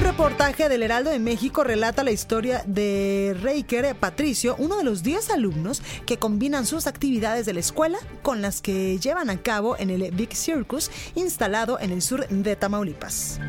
[0.03, 5.01] Un reportaje del Heraldo de México relata la historia de Reiker Patricio, uno de los
[5.01, 9.77] 10 alumnos que combinan sus actividades de la escuela con las que llevan a cabo
[9.77, 13.39] en el Big Circus instalado en el sur de Tamaulipas.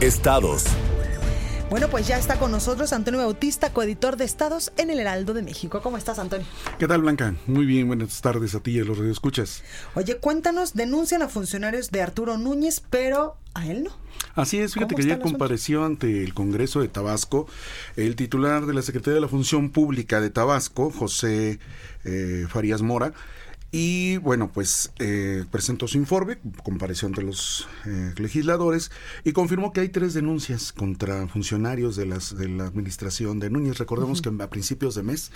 [0.00, 0.62] Estados.
[1.70, 5.42] Bueno, pues ya está con nosotros Antonio Bautista, coeditor de Estados en el Heraldo de
[5.42, 5.80] México.
[5.80, 6.44] ¿Cómo estás, Antonio?
[6.80, 7.36] ¿Qué tal, Blanca?
[7.46, 9.62] Muy bien, buenas tardes a ti y a los radioescuchas.
[9.94, 13.92] Oye, cuéntanos, denuncian a funcionarios de Arturo Núñez, pero a él no.
[14.34, 17.46] Así es, fíjate que ayer compareció ante el Congreso de Tabasco
[17.94, 21.60] el titular de la Secretaría de la Función Pública de Tabasco, José
[22.04, 23.12] eh, Farías Mora,
[23.72, 28.90] y bueno, pues eh, presentó su informe, compareció ante los eh, legisladores
[29.22, 33.78] y confirmó que hay tres denuncias contra funcionarios de, las, de la administración de Núñez.
[33.78, 35.30] Recordemos que a principios de mes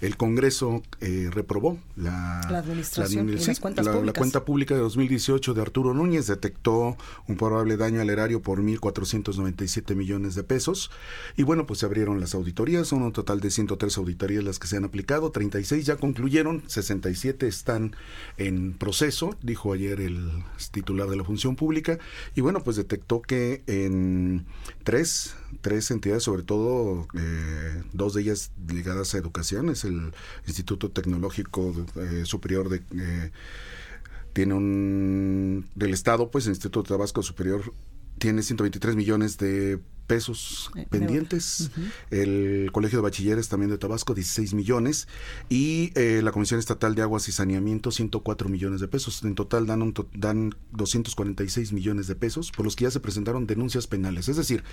[0.00, 4.18] el Congreso eh, reprobó la, la administración la, y las cuentas la- la públicas.
[4.18, 6.28] cuenta pública de 2018 de Arturo Núñez.
[6.28, 10.92] Detectó un probable daño al erario por 1.497 millones de pesos.
[11.36, 12.86] Y bueno, pues se abrieron las auditorías.
[12.86, 15.30] Son un total de 103 auditorías las que se han aplicado.
[15.32, 17.79] 36 ya concluyeron, 67 están
[18.36, 20.30] en proceso, dijo ayer el
[20.72, 21.98] titular de la función pública.
[22.34, 24.46] Y bueno, pues detectó que en
[24.84, 30.12] tres, tres entidades, sobre todo eh, dos de ellas ligadas a educación, es el
[30.46, 32.82] Instituto Tecnológico eh, Superior de...
[32.96, 33.30] eh,
[34.32, 37.72] tiene un del Estado, pues el Instituto Tabasco Superior
[38.18, 41.70] tiene 123 millones de pesos Eh, pendientes.
[42.10, 45.06] El Colegio de Bachilleres también de Tabasco, 16 millones.
[45.48, 49.22] Y eh, la Comisión Estatal de Aguas y Saneamiento, 104 millones de pesos.
[49.22, 52.98] En total dan, un to- dan 246 millones de pesos, por los que ya se
[53.00, 54.28] presentaron denuncias penales.
[54.28, 54.64] Es decir,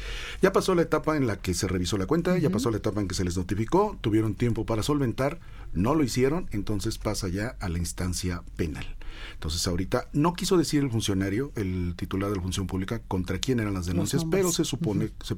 [0.41, 2.99] ya pasó la etapa en la que se revisó la cuenta, ya pasó la etapa
[3.01, 5.39] en que se les notificó, tuvieron tiempo para solventar,
[5.73, 8.96] no lo hicieron, entonces pasa ya a la instancia penal.
[9.33, 13.59] Entonces ahorita no quiso decir el funcionario, el titular de la función pública, contra quién
[13.59, 15.37] eran las denuncias, pero se supone se-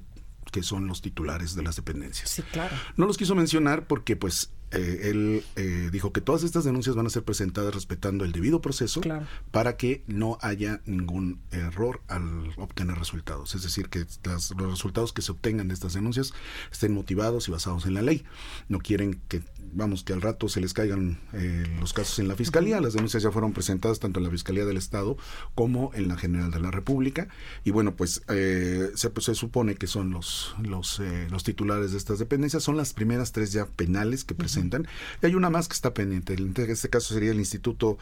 [0.52, 2.30] que son los titulares de las dependencias.
[2.32, 2.76] Sí, claro.
[2.98, 7.06] No los quiso mencionar porque pues eh, él eh, dijo que todas estas denuncias van
[7.06, 9.26] a ser presentadas respetando el debido proceso Claro.
[9.52, 13.54] para que no haya ningún error al obtener resultados.
[13.56, 16.34] Es decir, que las- los resultados que se obtengan de estas denuncias
[16.72, 18.24] estén motivados y basados en la ley.
[18.70, 19.42] No quieren que,
[19.74, 22.82] vamos, que al rato se les caigan eh, los casos en la Fiscalía.
[22.82, 25.18] Las denuncias ya fueron presentadas tanto en la Fiscalía del Estado
[25.56, 27.28] como en la General de la República.
[27.64, 31.92] Y bueno, pues eh, se, pues, se supone que son los, los, eh, los titulares
[31.92, 32.64] de estas dependencias.
[32.64, 34.88] Son las primeras tres ya penales que presentan.
[35.22, 36.34] Y hay una más que está pendiente.
[36.34, 37.98] En este caso sería el Instituto,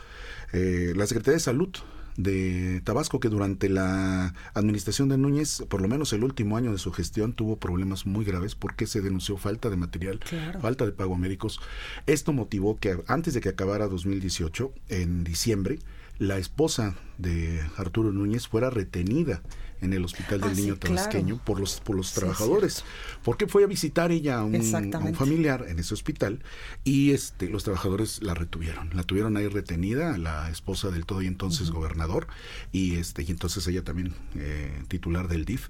[0.54, 1.70] eh, la Secretaría de Salud
[2.18, 6.78] de Tabasco que durante la administración de Núñez, por lo menos el último año de
[6.80, 10.60] su gestión, tuvo problemas muy graves porque se denunció falta de material, Claro.
[10.60, 11.60] falta de pago a médicos.
[12.08, 15.80] Esto motivó que antes de que acabara 2018, en diciembre,
[16.20, 19.42] la esposa de Arturo Núñez fuera retenida
[19.82, 20.96] en el Hospital del Ah, sí, Niño claro.
[20.96, 22.84] Tabasqueño por los, por los Sí, trabajadores.
[23.24, 25.18] porque fue a visitar ella a un, a un Exactamente.
[25.18, 26.42] familiar en ese hospital
[26.84, 28.90] y este los trabajadores la retuvieron.
[28.94, 32.28] La tuvieron ahí retenida, la esposa del todo y entonces gobernador,
[32.72, 35.70] y este y entonces ella también eh, titular del DIF.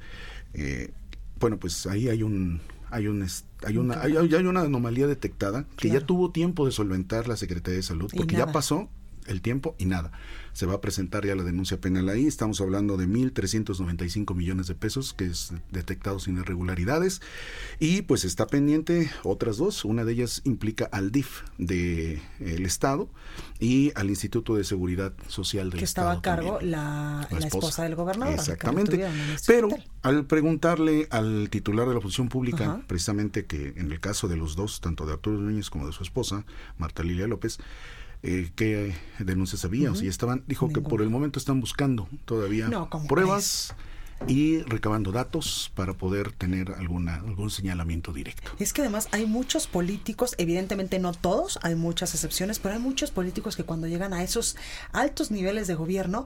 [0.54, 0.92] Eh,
[1.40, 3.28] bueno, pues ahí hay un hay un
[3.66, 7.78] hay una hay, hay una anomalía detectada que ya tuvo tiempo de solventar la Secretaría
[7.78, 8.90] de Salud porque ya pasó
[9.28, 10.12] el tiempo y nada.
[10.54, 12.26] Se va a presentar ya la denuncia penal ahí.
[12.26, 17.22] Estamos hablando de 1.395 millones de pesos que es detectados sin irregularidades.
[17.80, 19.86] Y pues está pendiente otras dos.
[19.86, 22.20] Una de ellas implica al DIF del
[22.66, 23.08] Estado
[23.60, 26.36] y al Instituto de Seguridad Social del Que estaba a Estado.
[26.36, 27.84] cargo la, la esposa.
[27.84, 28.34] del gobernador.
[28.34, 29.08] que Exactamente.
[29.46, 29.70] Pero
[30.02, 34.56] al preguntarle al titular de la función pública, precisamente que en el caso de los
[34.56, 36.46] dos, tanto de Arturo Núñez como de su esposa,
[36.78, 37.60] Marta Lilia López,
[38.24, 42.68] eh, qué denuncias había o si estaban, dijo que por el momento están buscando todavía
[42.68, 43.76] No, ¿cómo pruebas
[44.26, 48.52] y recabando datos para poder tener alguna algún señalamiento directo.
[48.58, 53.12] Es que además hay muchos políticos, evidentemente no todos, hay muchas excepciones, pero hay muchos
[53.12, 54.56] políticos que cuando llegan a esos
[54.92, 56.26] altos niveles de gobierno,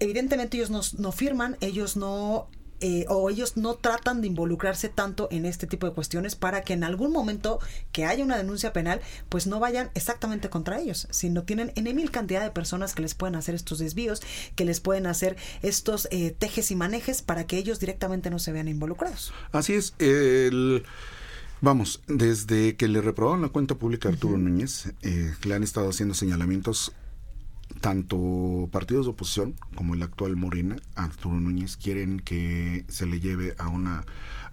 [0.00, 2.48] evidentemente ellos no, no firman, ellos no
[2.80, 6.72] eh, o ellos no tratan de involucrarse tanto en este tipo de cuestiones para que
[6.72, 7.60] en algún momento
[7.92, 12.10] que haya una denuncia penal, pues no vayan exactamente contra ellos, sino tienen en mil
[12.10, 14.22] cantidad de personas que les pueden hacer estos desvíos,
[14.54, 18.52] que les pueden hacer estos eh, tejes y manejes para que ellos directamente no se
[18.52, 19.32] vean involucrados.
[19.52, 20.84] Así es, el...
[21.62, 25.90] Vamos, desde que le reprobaron la cuenta pública a Arturo Núñez, eh, le han estado
[25.90, 26.92] haciendo señalamientos
[27.80, 33.54] tanto partidos de oposición como el actual Morena, Arturo Núñez, quieren que se le lleve
[33.58, 34.04] a una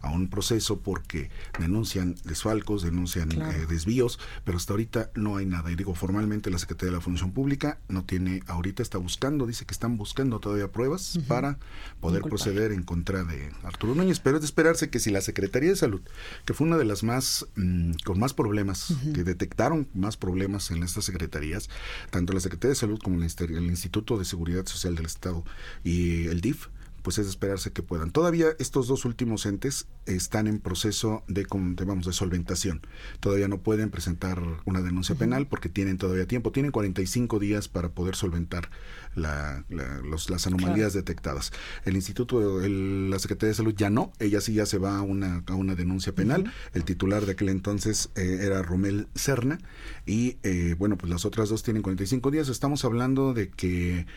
[0.01, 1.29] a un proceso porque
[1.59, 5.71] denuncian desfalcos, denuncian eh, desvíos, pero hasta ahorita no hay nada.
[5.71, 9.65] Y digo, formalmente la Secretaría de la Función Pública no tiene, ahorita está buscando, dice
[9.65, 11.57] que están buscando todavía pruebas para
[11.99, 15.69] poder proceder en contra de Arturo Núñez, pero es de esperarse que si la Secretaría
[15.69, 16.01] de Salud,
[16.45, 20.83] que fue una de las más, mm, con más problemas, que detectaron más problemas en
[20.83, 21.69] estas secretarías,
[22.09, 23.23] tanto la Secretaría de Salud como el
[23.67, 25.43] Instituto de Seguridad Social del Estado
[25.83, 26.67] y el DIF,
[27.07, 28.11] pues es esperarse que puedan.
[28.11, 31.47] Todavía estos dos últimos entes están en proceso de,
[31.85, 32.85] vamos, de solventación.
[33.21, 36.51] Todavía no pueden presentar una denuncia penal porque tienen todavía tiempo.
[36.51, 38.71] Tienen 45 días para poder solventar
[39.15, 41.53] la, las anomalías detectadas.
[41.85, 44.11] El Instituto, el, la Secretaría de Salud ya no.
[44.19, 46.51] Ella sí ya se va a una, a una denuncia penal.
[46.73, 49.59] El titular de aquel entonces eh, era Romel Serna.
[50.05, 52.49] Y eh, bueno, pues las otras dos tienen 45 días.
[52.49, 54.07] Estamos hablando de que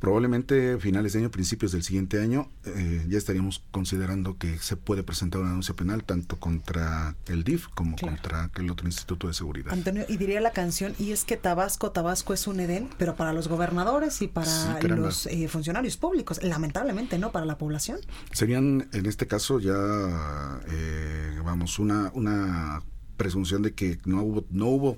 [0.00, 5.02] probablemente finales de año, principios del siguiente año, eh, ya estaríamos considerando que se puede
[5.02, 9.72] presentar una denuncia penal tanto contra el DIF como contra el otro Instituto de Seguridad.
[9.72, 13.32] Antonio, y diría la canción, y es que Tabasco, Tabasco es un Edén, pero para
[13.34, 17.98] los gobernadores y para los eh, funcionarios públicos, lamentablemente no para la población.
[18.32, 22.82] Serían, en este caso, ya, eh, vamos, una, una
[23.18, 24.96] presunción de que no hubo, no hubo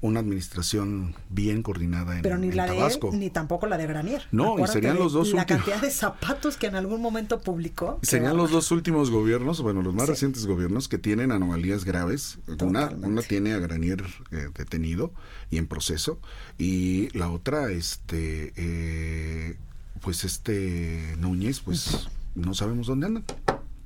[0.00, 3.10] una administración bien coordinada en Pero ni la Tabasco.
[3.10, 4.22] de él, ni tampoco la de Granier.
[4.32, 7.98] No, y serían los dos La cantidad de zapatos que en algún momento publicó.
[8.02, 12.38] Serían los dos últimos gobiernos, bueno, los más recientes gobiernos que tienen anomalías graves.
[12.60, 15.12] Una, una tiene a Granier eh, detenido
[15.50, 16.18] y en proceso,
[16.58, 19.56] y la otra, este, eh,
[20.00, 23.22] pues este Núñez, pues no sabemos dónde anda,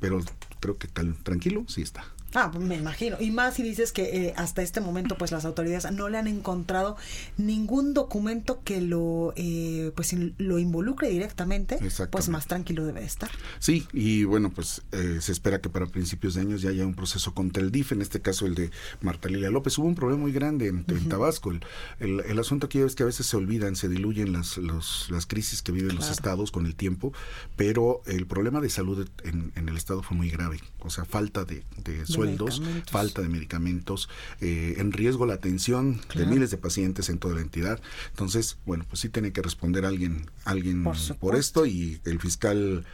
[0.01, 0.21] pero
[0.61, 2.05] creo que tranquilo sí está.
[2.35, 3.17] Ah, me imagino.
[3.21, 6.27] Y más si dices que eh, hasta este momento, pues las autoridades no le han
[6.27, 6.97] encontrado
[7.39, 11.79] ningún documento que lo, eh, pues lo involucre directamente,
[12.11, 13.31] pues más tranquilo debe estar.
[13.59, 16.95] Sí, y bueno, pues eh, se espera que para principios de años ya haya un
[16.95, 18.71] proceso contra el DIF, en este caso el de
[19.01, 19.79] Marta Lilia López.
[19.79, 21.51] Hubo un problema muy grande en, Tabasco.
[21.51, 25.63] El, el, asunto aquí es que a veces se olvidan, se diluyen las, las crisis
[25.63, 27.13] que viven los estados con el tiempo,
[27.57, 30.61] pero el problema de salud en, el estado fue muy grave.
[30.81, 34.09] O sea, falta de, de sueldos, falta de medicamentos,
[34.41, 37.81] eh, en riesgo la atención de miles de pacientes en toda la entidad.
[38.11, 40.85] Entonces, bueno, pues sí tiene que responder alguien, alguien
[41.21, 42.85] por, esto y el fiscal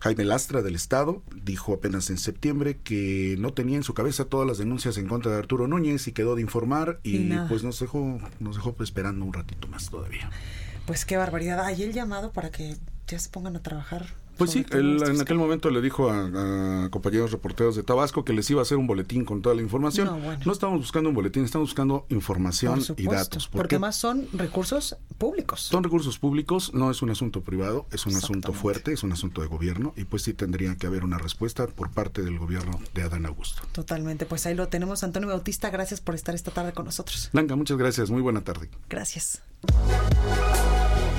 [0.00, 4.46] Jaime Lastra del Estado dijo apenas en septiembre que no tenía en su cabeza todas
[4.46, 8.18] las denuncias en contra de Arturo Núñez y quedó de informar y, pues nos dejó,
[8.40, 10.30] nos dejó esperando un ratito más todavía.
[10.86, 11.64] Pues qué barbaridad.
[11.64, 12.76] Hay el llamado para que
[13.08, 14.06] ya se pongan a trabajar
[14.36, 18.48] pues sí, él en aquel momento le dijo a, compañeros reporteros de Tabasco que les
[18.50, 20.20] iba a hacer un boletín con toda la información.
[20.44, 23.48] No, estamos buscando un boletín, estamos buscando información y datos.
[23.48, 25.60] porque más son recursos públicos.
[25.60, 29.40] Son recursos públicos, no es un asunto privado, es un asunto fuerte, es un asunto
[29.40, 33.02] de gobierno y pues sí tendría que haber una respuesta por parte del gobierno de
[33.02, 33.62] Adán Augusto.
[33.72, 35.02] Totalmente, pues ahí lo tenemos.
[35.04, 37.30] Antonio Bautista, gracias por estar esta tarde con nosotros.
[37.32, 38.70] Blanca, muchas gracias, muy buena tarde.
[38.88, 39.42] Gracias.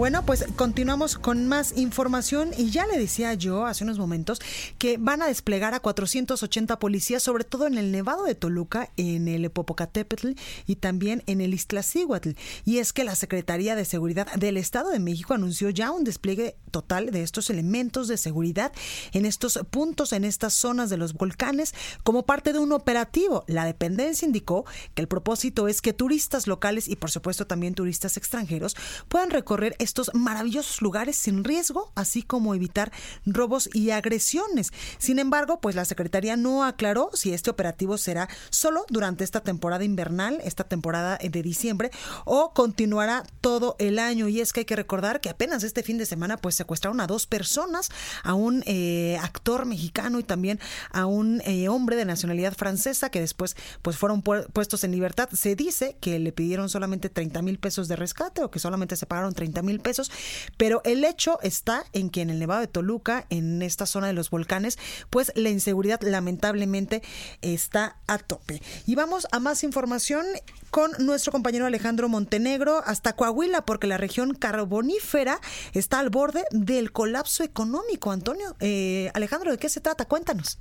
[0.00, 4.40] Bueno, pues continuamos con más información y ya le decía yo hace unos momentos
[4.78, 9.28] que van a desplegar a 480 policías, sobre todo en el Nevado de Toluca, en
[9.28, 10.30] el Popocatépetl
[10.66, 12.30] y también en el Iztaccíhuatl.
[12.64, 16.56] Y es que la Secretaría de Seguridad del Estado de México anunció ya un despliegue
[16.70, 18.72] total de estos elementos de seguridad
[19.12, 21.74] en estos puntos, en estas zonas de los volcanes,
[22.04, 23.44] como parte de un operativo.
[23.48, 28.16] La dependencia indicó que el propósito es que turistas locales y por supuesto también turistas
[28.16, 28.76] extranjeros
[29.08, 32.92] puedan recorrer estos maravillosos lugares sin riesgo, así como evitar
[33.26, 34.72] robos y agresiones.
[34.98, 39.84] Sin embargo, pues la Secretaría no aclaró si este operativo será solo durante esta temporada
[39.84, 41.90] invernal, esta temporada de diciembre,
[42.24, 44.28] o continuará todo el año.
[44.28, 47.08] Y es que hay que recordar que apenas este fin de semana pues secuestraron a
[47.08, 47.88] dos personas,
[48.22, 50.60] a un eh, actor mexicano y también
[50.92, 55.28] a un eh, hombre de nacionalidad francesa que después pues fueron puestos en libertad.
[55.32, 59.06] Se dice que le pidieron solamente 30 mil pesos de rescate o que solamente se
[59.06, 60.10] pagaron 30 mil pesos,
[60.56, 64.12] pero el hecho está en que en el Nevado de Toluca, en esta zona de
[64.12, 64.78] los volcanes,
[65.10, 67.02] pues la inseguridad lamentablemente
[67.42, 68.60] está a tope.
[68.86, 70.24] Y vamos a más información
[70.70, 75.38] con nuestro compañero Alejandro Montenegro hasta Coahuila, porque la región carbonífera
[75.74, 78.10] está al borde del colapso económico.
[78.10, 80.06] Antonio, eh, Alejandro, ¿de qué se trata?
[80.06, 80.58] Cuéntanos.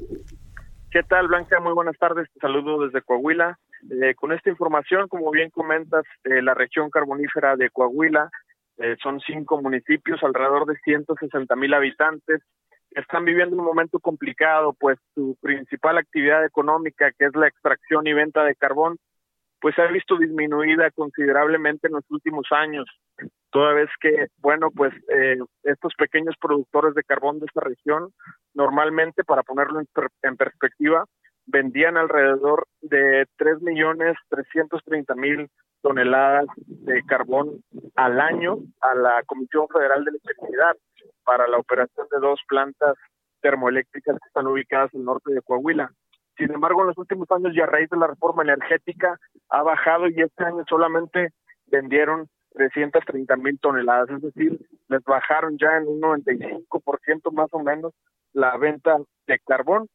[0.92, 1.60] ¿Qué tal, Blanca?
[1.60, 2.28] Muy buenas tardes.
[2.34, 3.60] Te saludo desde Coahuila.
[3.92, 8.30] Eh, con esta información, como bien comentas, eh, la región carbonífera de Coahuila
[8.80, 12.42] eh, son cinco municipios, alrededor de 160 mil habitantes,
[12.92, 18.14] están viviendo un momento complicado, pues su principal actividad económica, que es la extracción y
[18.14, 18.98] venta de carbón,
[19.62, 22.86] pues se ha visto disminuida considerablemente en los últimos años,
[23.52, 28.14] toda vez que, bueno, pues eh, estos pequeños productores de carbón de esta región,
[28.54, 31.06] normalmente, para ponerlo en, perspectiva,
[31.52, 35.50] vendían alrededor de tres millones trescientos treinta mil
[35.82, 37.64] toneladas de carbón
[37.96, 40.76] al año a la Comisión Federal de Electricidad
[41.24, 42.96] para la operación de dos plantas
[43.42, 45.92] termoeléctricas que están ubicadas el norte de Coahuila.
[46.38, 49.18] Sin embargo, en los últimos años y a raíz de la reforma energética
[49.50, 51.30] ha bajado y este año solamente
[51.68, 57.94] vendieron 330 mil toneladas, es decir, les bajaron ya en un 95% más o menos
[58.34, 58.98] la venta
[59.28, 59.88] de carbón,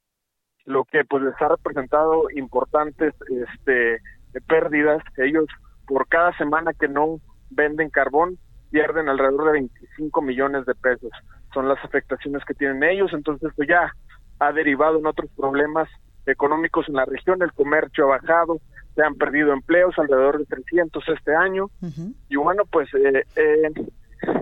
[0.67, 4.01] lo que pues les ha representado importantes este
[4.47, 5.03] pérdidas.
[5.19, 5.47] Ellos
[5.87, 8.39] por cada semana que no venden carbón
[8.71, 11.11] pierden alrededor de 25 millones de pesos.
[11.53, 13.93] Son las afectaciones que tienen ellos, entonces pues ya
[14.41, 15.89] ha derivado en otros problemas
[16.27, 18.59] económicos en la región, el comercio ha bajado,
[18.95, 21.71] se han perdido empleos, alrededor de 300 este año,
[22.29, 23.71] y bueno, pues eh, eh,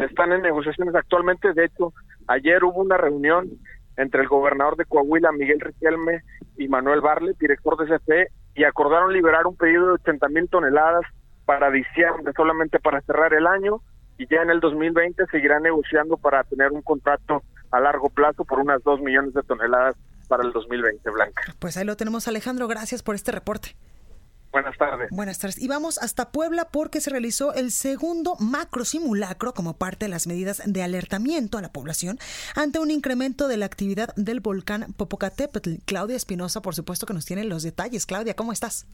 [0.00, 1.92] están en negociaciones actualmente, de hecho,
[2.28, 3.50] ayer hubo una reunión
[3.96, 6.22] entre el gobernador de Coahuila, Miguel Riquelme,
[6.56, 11.04] y Manuel Barle, director de CFE, y acordaron liberar un pedido de 80 mil toneladas
[11.44, 13.80] para diciembre, solamente para cerrar el año,
[14.18, 18.60] y ya en el 2020 seguirán negociando para tener un contrato a largo plazo por
[18.60, 19.96] unas 2 millones de toneladas
[20.28, 21.42] para el 2020, Blanca.
[21.58, 22.68] Pues ahí lo tenemos, Alejandro.
[22.68, 23.74] Gracias por este reporte.
[24.52, 25.08] Buenas tardes.
[25.10, 25.58] Buenas tardes.
[25.58, 30.26] Y vamos hasta Puebla porque se realizó el segundo macro simulacro como parte de las
[30.26, 32.18] medidas de alertamiento a la población
[32.54, 35.76] ante un incremento de la actividad del volcán Popocatépetl.
[35.86, 38.04] Claudia Espinosa, por supuesto, que nos tiene los detalles.
[38.04, 38.86] Claudia, ¿cómo estás?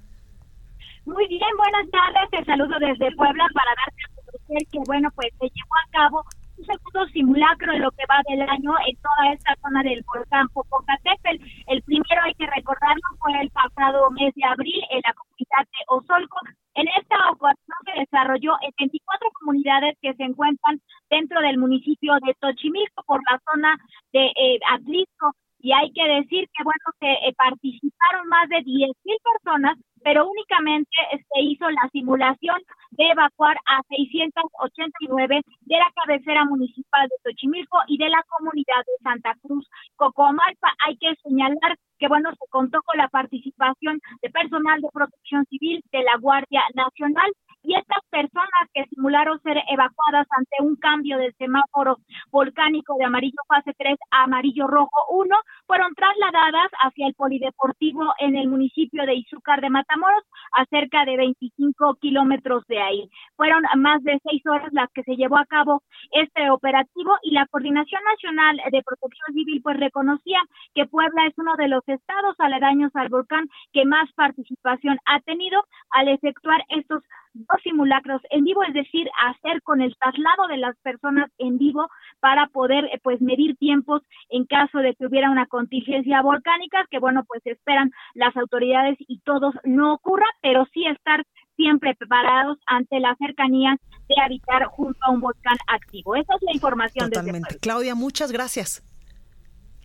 [1.05, 2.31] Muy bien, buenas tardes.
[2.31, 6.25] Te saludo desde Puebla para darte a conocer que, bueno, pues se llevó a cabo
[6.59, 10.49] un segundo simulacro en lo que va del año en toda esta zona del volcán
[10.49, 11.43] Popocatépetl.
[11.67, 15.81] El primero, hay que recordarlo, fue el pasado mes de abril en la comunidad de
[15.89, 16.39] Osolco.
[16.75, 22.35] En esta ocasión se desarrolló en 24 comunidades que se encuentran dentro del municipio de
[22.41, 23.77] Tochimilco por la zona
[24.13, 25.33] de eh, Atlisco.
[25.61, 28.95] Y hay que decir que, bueno, se eh, participaron más de 10.000
[29.35, 32.61] personas pero únicamente se hizo la simulación
[32.93, 39.03] de evacuar a 689 de la cabecera municipal de Xochimilco y de la comunidad de
[39.03, 40.73] Santa Cruz Cocomalpa.
[40.87, 45.83] Hay que señalar que bueno, se contó con la participación de personal de protección civil
[45.93, 47.31] de la Guardia Nacional
[47.69, 51.99] y estas personas que simularon ser evacuadas ante un cambio del semáforo
[52.31, 58.37] volcánico de amarillo fase 3 a amarillo rojo 1 fueron trasladadas hacia el polideportivo en
[58.37, 63.11] el municipio de Izúcar de Matamoros, a cerca de 25 kilómetros de ahí.
[63.37, 67.47] Fueron más de seis horas las que se llevó a cabo este operativo y la
[67.49, 70.41] Coordinación Nacional de Protección Civil pues reconocía
[70.75, 75.63] que Puebla es uno de los estados aledaños al volcán que más participación ha tenido
[75.91, 77.03] al efectuar estos
[77.39, 81.89] dos simulacros en vivo, es decir, hacer con el traslado de las personas en vivo
[82.21, 86.99] para poder eh, pues medir tiempos en caso de que hubiera una contingencia volcánica, que
[86.99, 91.25] bueno, pues esperan las autoridades y todos no ocurra, pero sí estar
[91.57, 93.77] siempre preparados ante la cercanía
[94.09, 96.17] de habitar junto a un volcán activo.
[96.17, 97.11] Esa es la información.
[97.11, 97.59] Totalmente.
[97.59, 98.83] Claudia, muchas gracias.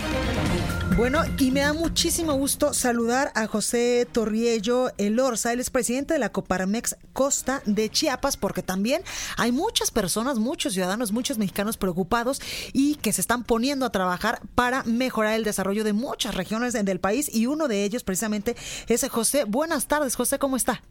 [0.97, 6.19] Bueno, y me da muchísimo gusto saludar a José Torriello Elorza, él es presidente de
[6.19, 9.01] la Coparmex Costa de Chiapas, porque también
[9.37, 12.41] hay muchas personas, muchos ciudadanos, muchos mexicanos preocupados
[12.73, 16.99] y que se están poniendo a trabajar para mejorar el desarrollo de muchas regiones del
[16.99, 18.55] país y uno de ellos precisamente
[18.87, 19.45] es José.
[19.45, 20.81] Buenas tardes, José, ¿cómo está?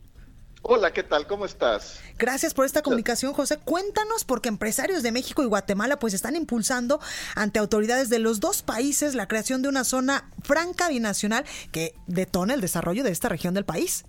[0.63, 1.27] Hola, ¿qué tal?
[1.27, 2.01] ¿Cómo estás?
[2.19, 3.59] Gracias por esta comunicación, José.
[3.59, 7.01] Cuéntanos, porque empresarios de México y Guatemala pues están impulsando
[7.35, 12.55] ante autoridades de los dos países la creación de una zona franca binacional que detone
[12.55, 14.05] el desarrollo de esta región del país.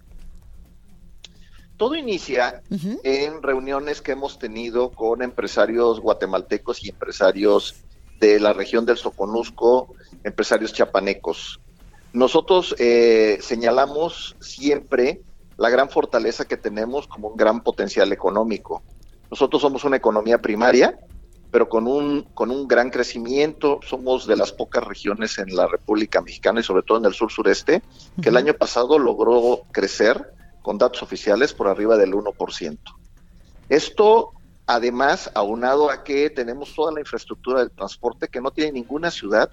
[1.78, 7.76] Todo inicia en reuniones que hemos tenido con empresarios guatemaltecos y empresarios
[8.20, 11.60] de la región del Soconusco, empresarios chapanecos.
[12.14, 15.22] Nosotros eh, señalamos siempre
[15.62, 18.82] la gran fortaleza que tenemos como un gran potencial económico.
[19.30, 20.97] Nosotros somos una economía primaria,
[21.51, 23.80] pero con un, con un gran crecimiento.
[23.88, 27.32] Somos de las pocas regiones en la República Mexicana y sobre todo en el sur
[27.32, 27.84] sureste,
[28.20, 30.34] que el año pasado logró crecer
[30.64, 32.80] con datos oficiales por arriba del 1%.
[33.70, 34.32] Esto,
[34.66, 39.51] además, aunado a que tenemos toda la infraestructura del transporte que no tiene ninguna ciudad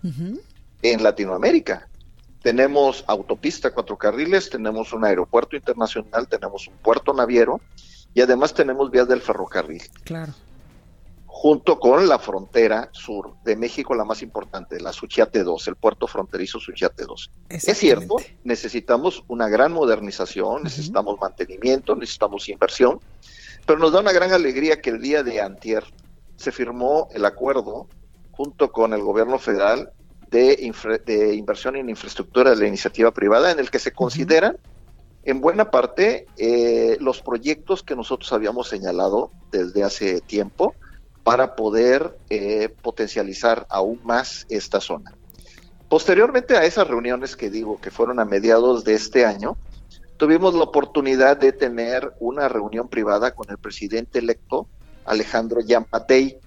[0.81, 1.88] en Latinoamérica
[2.43, 7.61] tenemos autopista cuatro carriles, tenemos un aeropuerto internacional, tenemos un puerto naviero
[8.15, 9.83] y además tenemos vías del ferrocarril.
[10.05, 10.33] Claro.
[11.27, 16.09] Junto con la frontera sur de México, la más importante, la Suchiate 2, el puerto
[16.09, 17.31] fronterizo Suchiate 2.
[17.49, 22.99] Es cierto, necesitamos una gran modernización, necesitamos mantenimiento, necesitamos inversión,
[23.67, 25.85] pero nos da una gran alegría que el día de antier
[26.37, 27.87] se firmó el acuerdo
[28.33, 29.93] junto con el gobierno federal
[30.31, 34.57] de, inversión en infraestructura de la iniciativa privada, en el que se consideran
[35.25, 40.75] en buena parte eh, los proyectos que nosotros habíamos señalado desde hace tiempo
[41.23, 45.15] para poder eh, potencializar aún más esta zona.
[45.89, 49.57] Posteriormente a esas reuniones que digo que fueron a mediados de este año,
[50.17, 54.69] tuvimos la oportunidad de tener una reunión privada con el presidente electo
[55.09, 56.39] Alejandro Yamatei,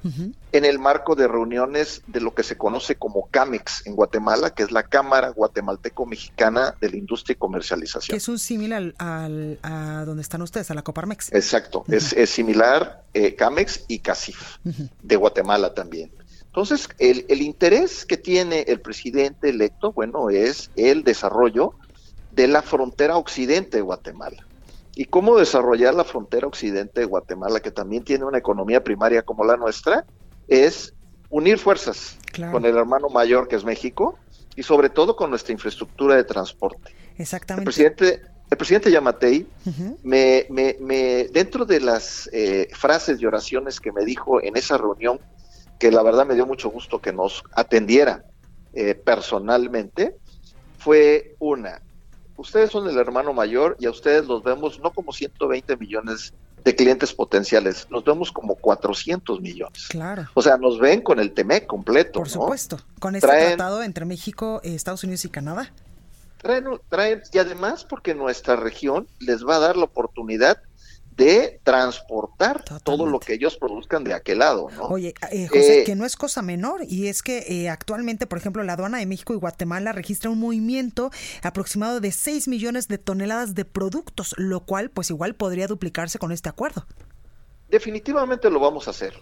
[0.51, 4.63] en el marco de reuniones de lo que se conoce como CAMEX en Guatemala, que
[4.63, 8.13] es la Cámara Guatemalteco-Mexicana de la Industria y Comercialización.
[8.13, 11.33] Que es un similar al, a donde están ustedes, a la Coparmex.
[11.33, 14.57] Exacto, es, similar eh, CAMEX y CACIF,
[15.01, 16.11] de Guatemala también.
[16.45, 21.75] Entonces, el, el interés que tiene el presidente electo, bueno, es el desarrollo
[22.31, 24.45] de la frontera occidente de Guatemala
[24.95, 29.45] y cómo desarrollar la frontera occidente de Guatemala, que también tiene una economía primaria como
[29.45, 30.05] la nuestra,
[30.47, 30.93] es
[31.29, 32.17] unir fuerzas
[32.51, 34.17] con el hermano mayor que es México
[34.55, 36.93] y sobre todo con nuestra infraestructura de transporte.
[37.17, 37.61] Exactamente.
[37.61, 39.47] El presidente, el presidente Yamatei,
[40.03, 45.19] me, me, dentro de las eh, frases y oraciones que me dijo en esa reunión,
[45.79, 48.23] que la verdad me dio mucho gusto que nos atendiera
[48.73, 50.15] eh, personalmente,
[50.77, 51.81] fue una,
[52.41, 56.33] ustedes son el hermano mayor y a ustedes los vemos no como 120 millones
[56.63, 59.87] de clientes potenciales, los vemos como 400 millones.
[59.89, 60.27] Claro.
[60.33, 62.19] O sea, nos ven con el TEMEC completo.
[62.19, 65.71] Por supuesto, con este tratado entre México, Estados Unidos y Canadá.
[66.37, 70.61] Traen, traen, y además porque nuestra región les va a dar la oportunidad
[71.15, 74.69] de transportar todo lo que ellos produzcan de aquel lado.
[74.75, 74.83] ¿no?
[74.83, 78.37] Oye, eh, José, eh, que no es cosa menor y es que eh, actualmente, por
[78.37, 81.11] ejemplo, la aduana de México y Guatemala registra un movimiento
[81.43, 86.31] aproximado de 6 millones de toneladas de productos, lo cual pues igual podría duplicarse con
[86.31, 86.85] este acuerdo.
[87.69, 89.13] Definitivamente lo vamos a hacer.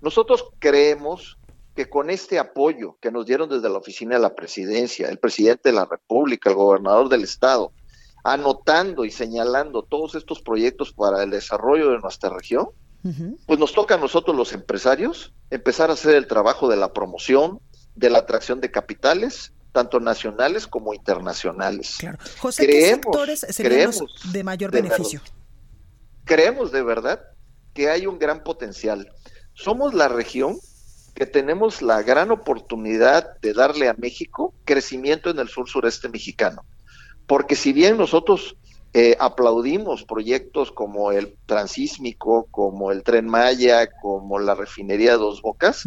[0.00, 1.38] Nosotros creemos
[1.74, 5.68] que con este apoyo que nos dieron desde la oficina de la presidencia, el presidente
[5.68, 7.72] de la República, el gobernador del estado,
[8.24, 12.68] anotando y señalando todos estos proyectos para el desarrollo de nuestra región,
[13.46, 17.60] pues nos toca a nosotros los empresarios empezar a hacer el trabajo de la promoción,
[17.94, 21.96] de la atracción de capitales, tanto nacionales como internacionales.
[21.98, 22.18] Claro.
[22.38, 23.92] José, ¿qué sectores serían
[24.32, 25.22] de mayor beneficio?
[26.30, 27.20] creemos de verdad
[27.74, 29.12] que hay un gran potencial.
[29.52, 30.58] Somos la región
[31.14, 36.64] que tenemos la gran oportunidad de darle a México crecimiento en el sur sureste mexicano
[37.30, 38.56] porque si bien nosotros
[38.92, 45.40] eh, aplaudimos proyectos como el transísmico, como el tren Maya, como la refinería de Dos
[45.40, 45.84] Bocas,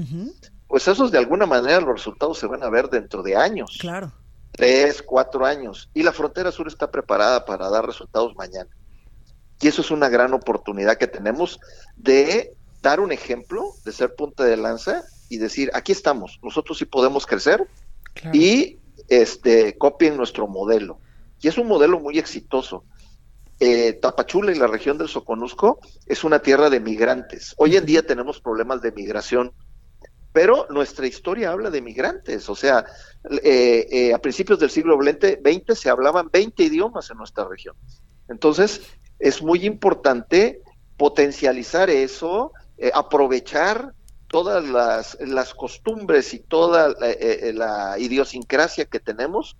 [0.69, 3.77] pues esos de alguna manera los resultados se van a ver dentro de años.
[3.81, 4.13] Claro.
[4.53, 5.89] Tres, cuatro años.
[5.93, 8.69] Y la frontera sur está preparada para dar resultados mañana.
[9.59, 11.59] Y eso es una gran oportunidad que tenemos
[11.97, 16.85] de dar un ejemplo, de ser punta de lanza y decir, aquí estamos, nosotros sí
[16.85, 17.67] podemos crecer
[18.31, 18.77] y
[19.09, 20.99] este, copien nuestro modelo.
[21.43, 22.85] Y es un modelo muy exitoso.
[23.59, 27.53] Eh, Tapachula y la región del Soconusco es una tierra de migrantes.
[27.57, 29.51] Hoy en día tenemos problemas de migración,
[30.31, 32.49] pero nuestra historia habla de migrantes.
[32.49, 32.85] O sea,
[33.43, 37.75] eh, eh, a principios del siglo XX se hablaban 20 idiomas en nuestra región.
[38.29, 38.81] Entonces,
[39.19, 40.61] es muy importante
[40.95, 42.53] potencializar eso,
[42.93, 43.93] aprovechar
[44.29, 46.95] todas las, las, costumbres y toda
[47.53, 49.57] la, idiosincrasia que tenemos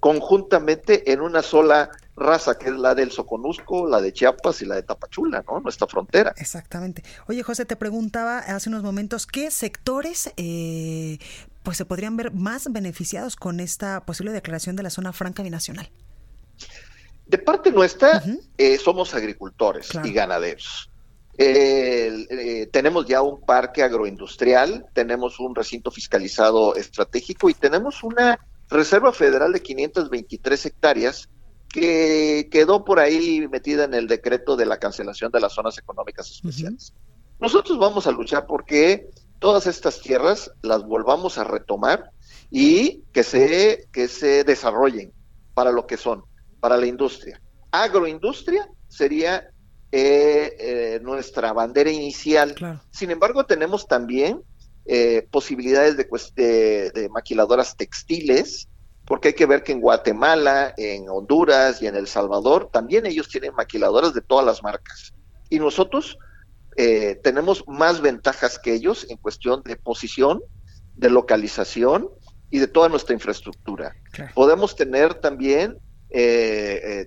[0.00, 4.76] conjuntamente en una sola raza, que es la del Soconusco, la de Chiapas y la
[4.76, 5.60] de Tapachula, ¿no?
[5.60, 6.34] Nuestra frontera.
[6.38, 7.04] Exactamente.
[7.28, 11.18] Oye, José, te preguntaba hace unos momentos, ¿qué sectores eh,
[11.62, 15.90] pues se podrían ver más beneficiados con esta posible declaración de la zona franca binacional?
[17.26, 18.22] De parte nuestra,
[18.56, 20.90] eh, somos agricultores y ganaderos.
[21.38, 28.38] Eh, tenemos ya un parque agroindustrial, tenemos un recinto fiscalizado estratégico y tenemos una
[28.68, 31.28] reserva federal de 523 hectáreas
[31.68, 36.30] que quedó por ahí metida en el decreto de la cancelación de las zonas económicas
[36.30, 36.94] especiales.
[37.38, 42.10] Nosotros vamos a luchar porque todas estas tierras las volvamos a retomar
[42.50, 45.12] y que se, que se desarrollen
[45.54, 46.24] para lo que son,
[46.60, 47.40] para la industria.
[47.70, 49.50] Agroindustria sería
[49.92, 52.54] eh, eh, nuestra bandera inicial.
[52.90, 54.42] Sin embargo, tenemos también
[54.88, 58.68] eh, posibilidades de, de, maquiladoras textiles,
[59.04, 63.28] porque hay que ver que en Guatemala, en Honduras y en El Salvador también ellos
[63.28, 65.12] tienen maquiladoras de todas las marcas.
[65.50, 66.18] Y nosotros
[66.76, 70.40] eh, tenemos más ventajas que ellos en cuestión de posición,
[70.94, 72.08] de localización
[72.50, 73.96] y de toda nuestra infraestructura.
[74.34, 75.78] Podemos tener también
[76.10, 77.06] eh,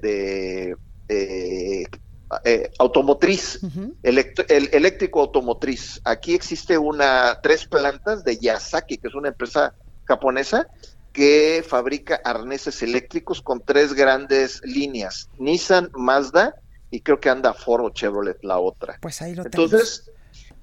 [2.44, 3.60] eh, automotriz,
[4.04, 6.02] el eléctrico automotriz.
[6.04, 9.74] Aquí existe una tres plantas de Yasaki, que es una empresa
[10.06, 10.68] japonesa
[11.12, 16.56] que fabrica arneses eléctricos con tres grandes líneas, Nissan, Mazda
[16.92, 18.98] y creo que anda Ford o Chevrolet la otra.
[19.02, 20.12] Pues ahí lo Entonces,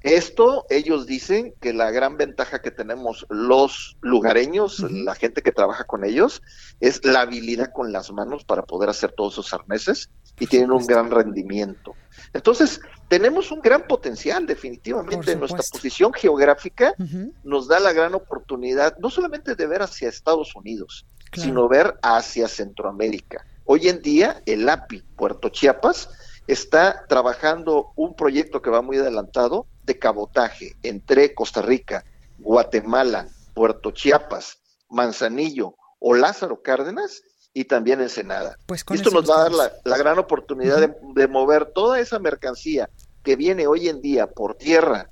[0.02, 5.84] esto ellos dicen que la gran ventaja que tenemos los lugareños, la gente que trabaja
[5.84, 6.42] con ellos,
[6.80, 10.86] es la habilidad con las manos para poder hacer todos esos arneses y tienen un
[10.86, 11.94] gran rendimiento.
[12.32, 15.36] Entonces, tenemos un gran potencial, definitivamente.
[15.36, 16.94] Nuestra posición geográfica
[17.42, 22.48] nos da la gran oportunidad, no solamente de ver hacia Estados Unidos, sino ver hacia
[22.48, 23.44] Centroamérica.
[23.64, 26.08] Hoy en día, el API Puerto Chiapas
[26.46, 32.04] está trabajando un proyecto que va muy adelantado de cabotaje entre Costa Rica,
[32.38, 34.58] Guatemala, Puerto Chiapas,
[34.90, 37.22] Manzanillo o Lázaro Cárdenas
[37.54, 38.58] y también Ensenada.
[38.66, 42.90] Pues Esto nos va a dar la, gran oportunidad de, mover toda esa mercancía
[43.22, 45.08] que viene hoy en día por tierra,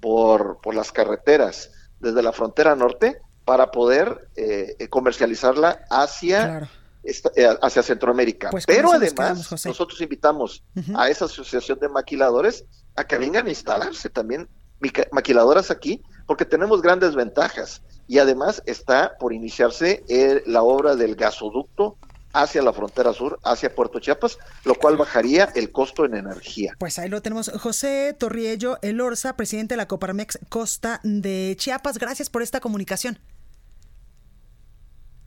[0.00, 1.70] por, por las carreteras,
[2.00, 6.70] desde la frontera norte, para poder eh, comercializarla hacia,
[7.04, 8.50] eh, hacia Centroamérica.
[8.50, 10.64] Pues Pero además, nosotros invitamos
[10.94, 12.64] a esa asociación de maquiladores
[12.96, 14.48] a que vengan a instalarse también
[15.12, 21.14] maquiladoras aquí, porque tenemos grandes ventajas y además está por iniciarse eh, la obra del
[21.14, 21.96] gasoducto
[22.32, 26.74] hacia la frontera sur, hacia Puerto Chiapas, lo cual bajaría el costo en energía.
[26.78, 27.50] Pues ahí lo tenemos.
[27.60, 33.18] José Torriello Elorza, presidente de la Coparmex Costa de Chiapas, gracias por esta comunicación.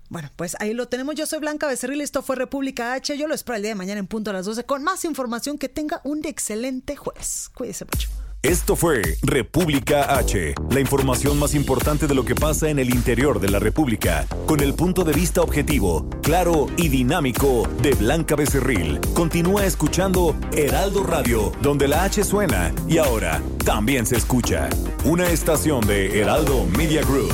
[0.10, 1.16] Bueno, pues ahí lo tenemos.
[1.16, 3.18] Yo soy Blanca Becerril, esto fue República H.
[3.18, 5.58] Yo lo espero el día de mañana en punto a las 12 con más información.
[5.58, 7.50] Que tenga un excelente jueves.
[7.54, 8.10] Cuídese mucho.
[8.46, 13.40] Esto fue República H, la información más importante de lo que pasa en el interior
[13.40, 19.00] de la República, con el punto de vista objetivo, claro y dinámico de Blanca Becerril.
[19.16, 24.70] Continúa escuchando Heraldo Radio, donde la H suena y ahora también se escucha.
[25.06, 27.34] Una estación de Heraldo Media Group.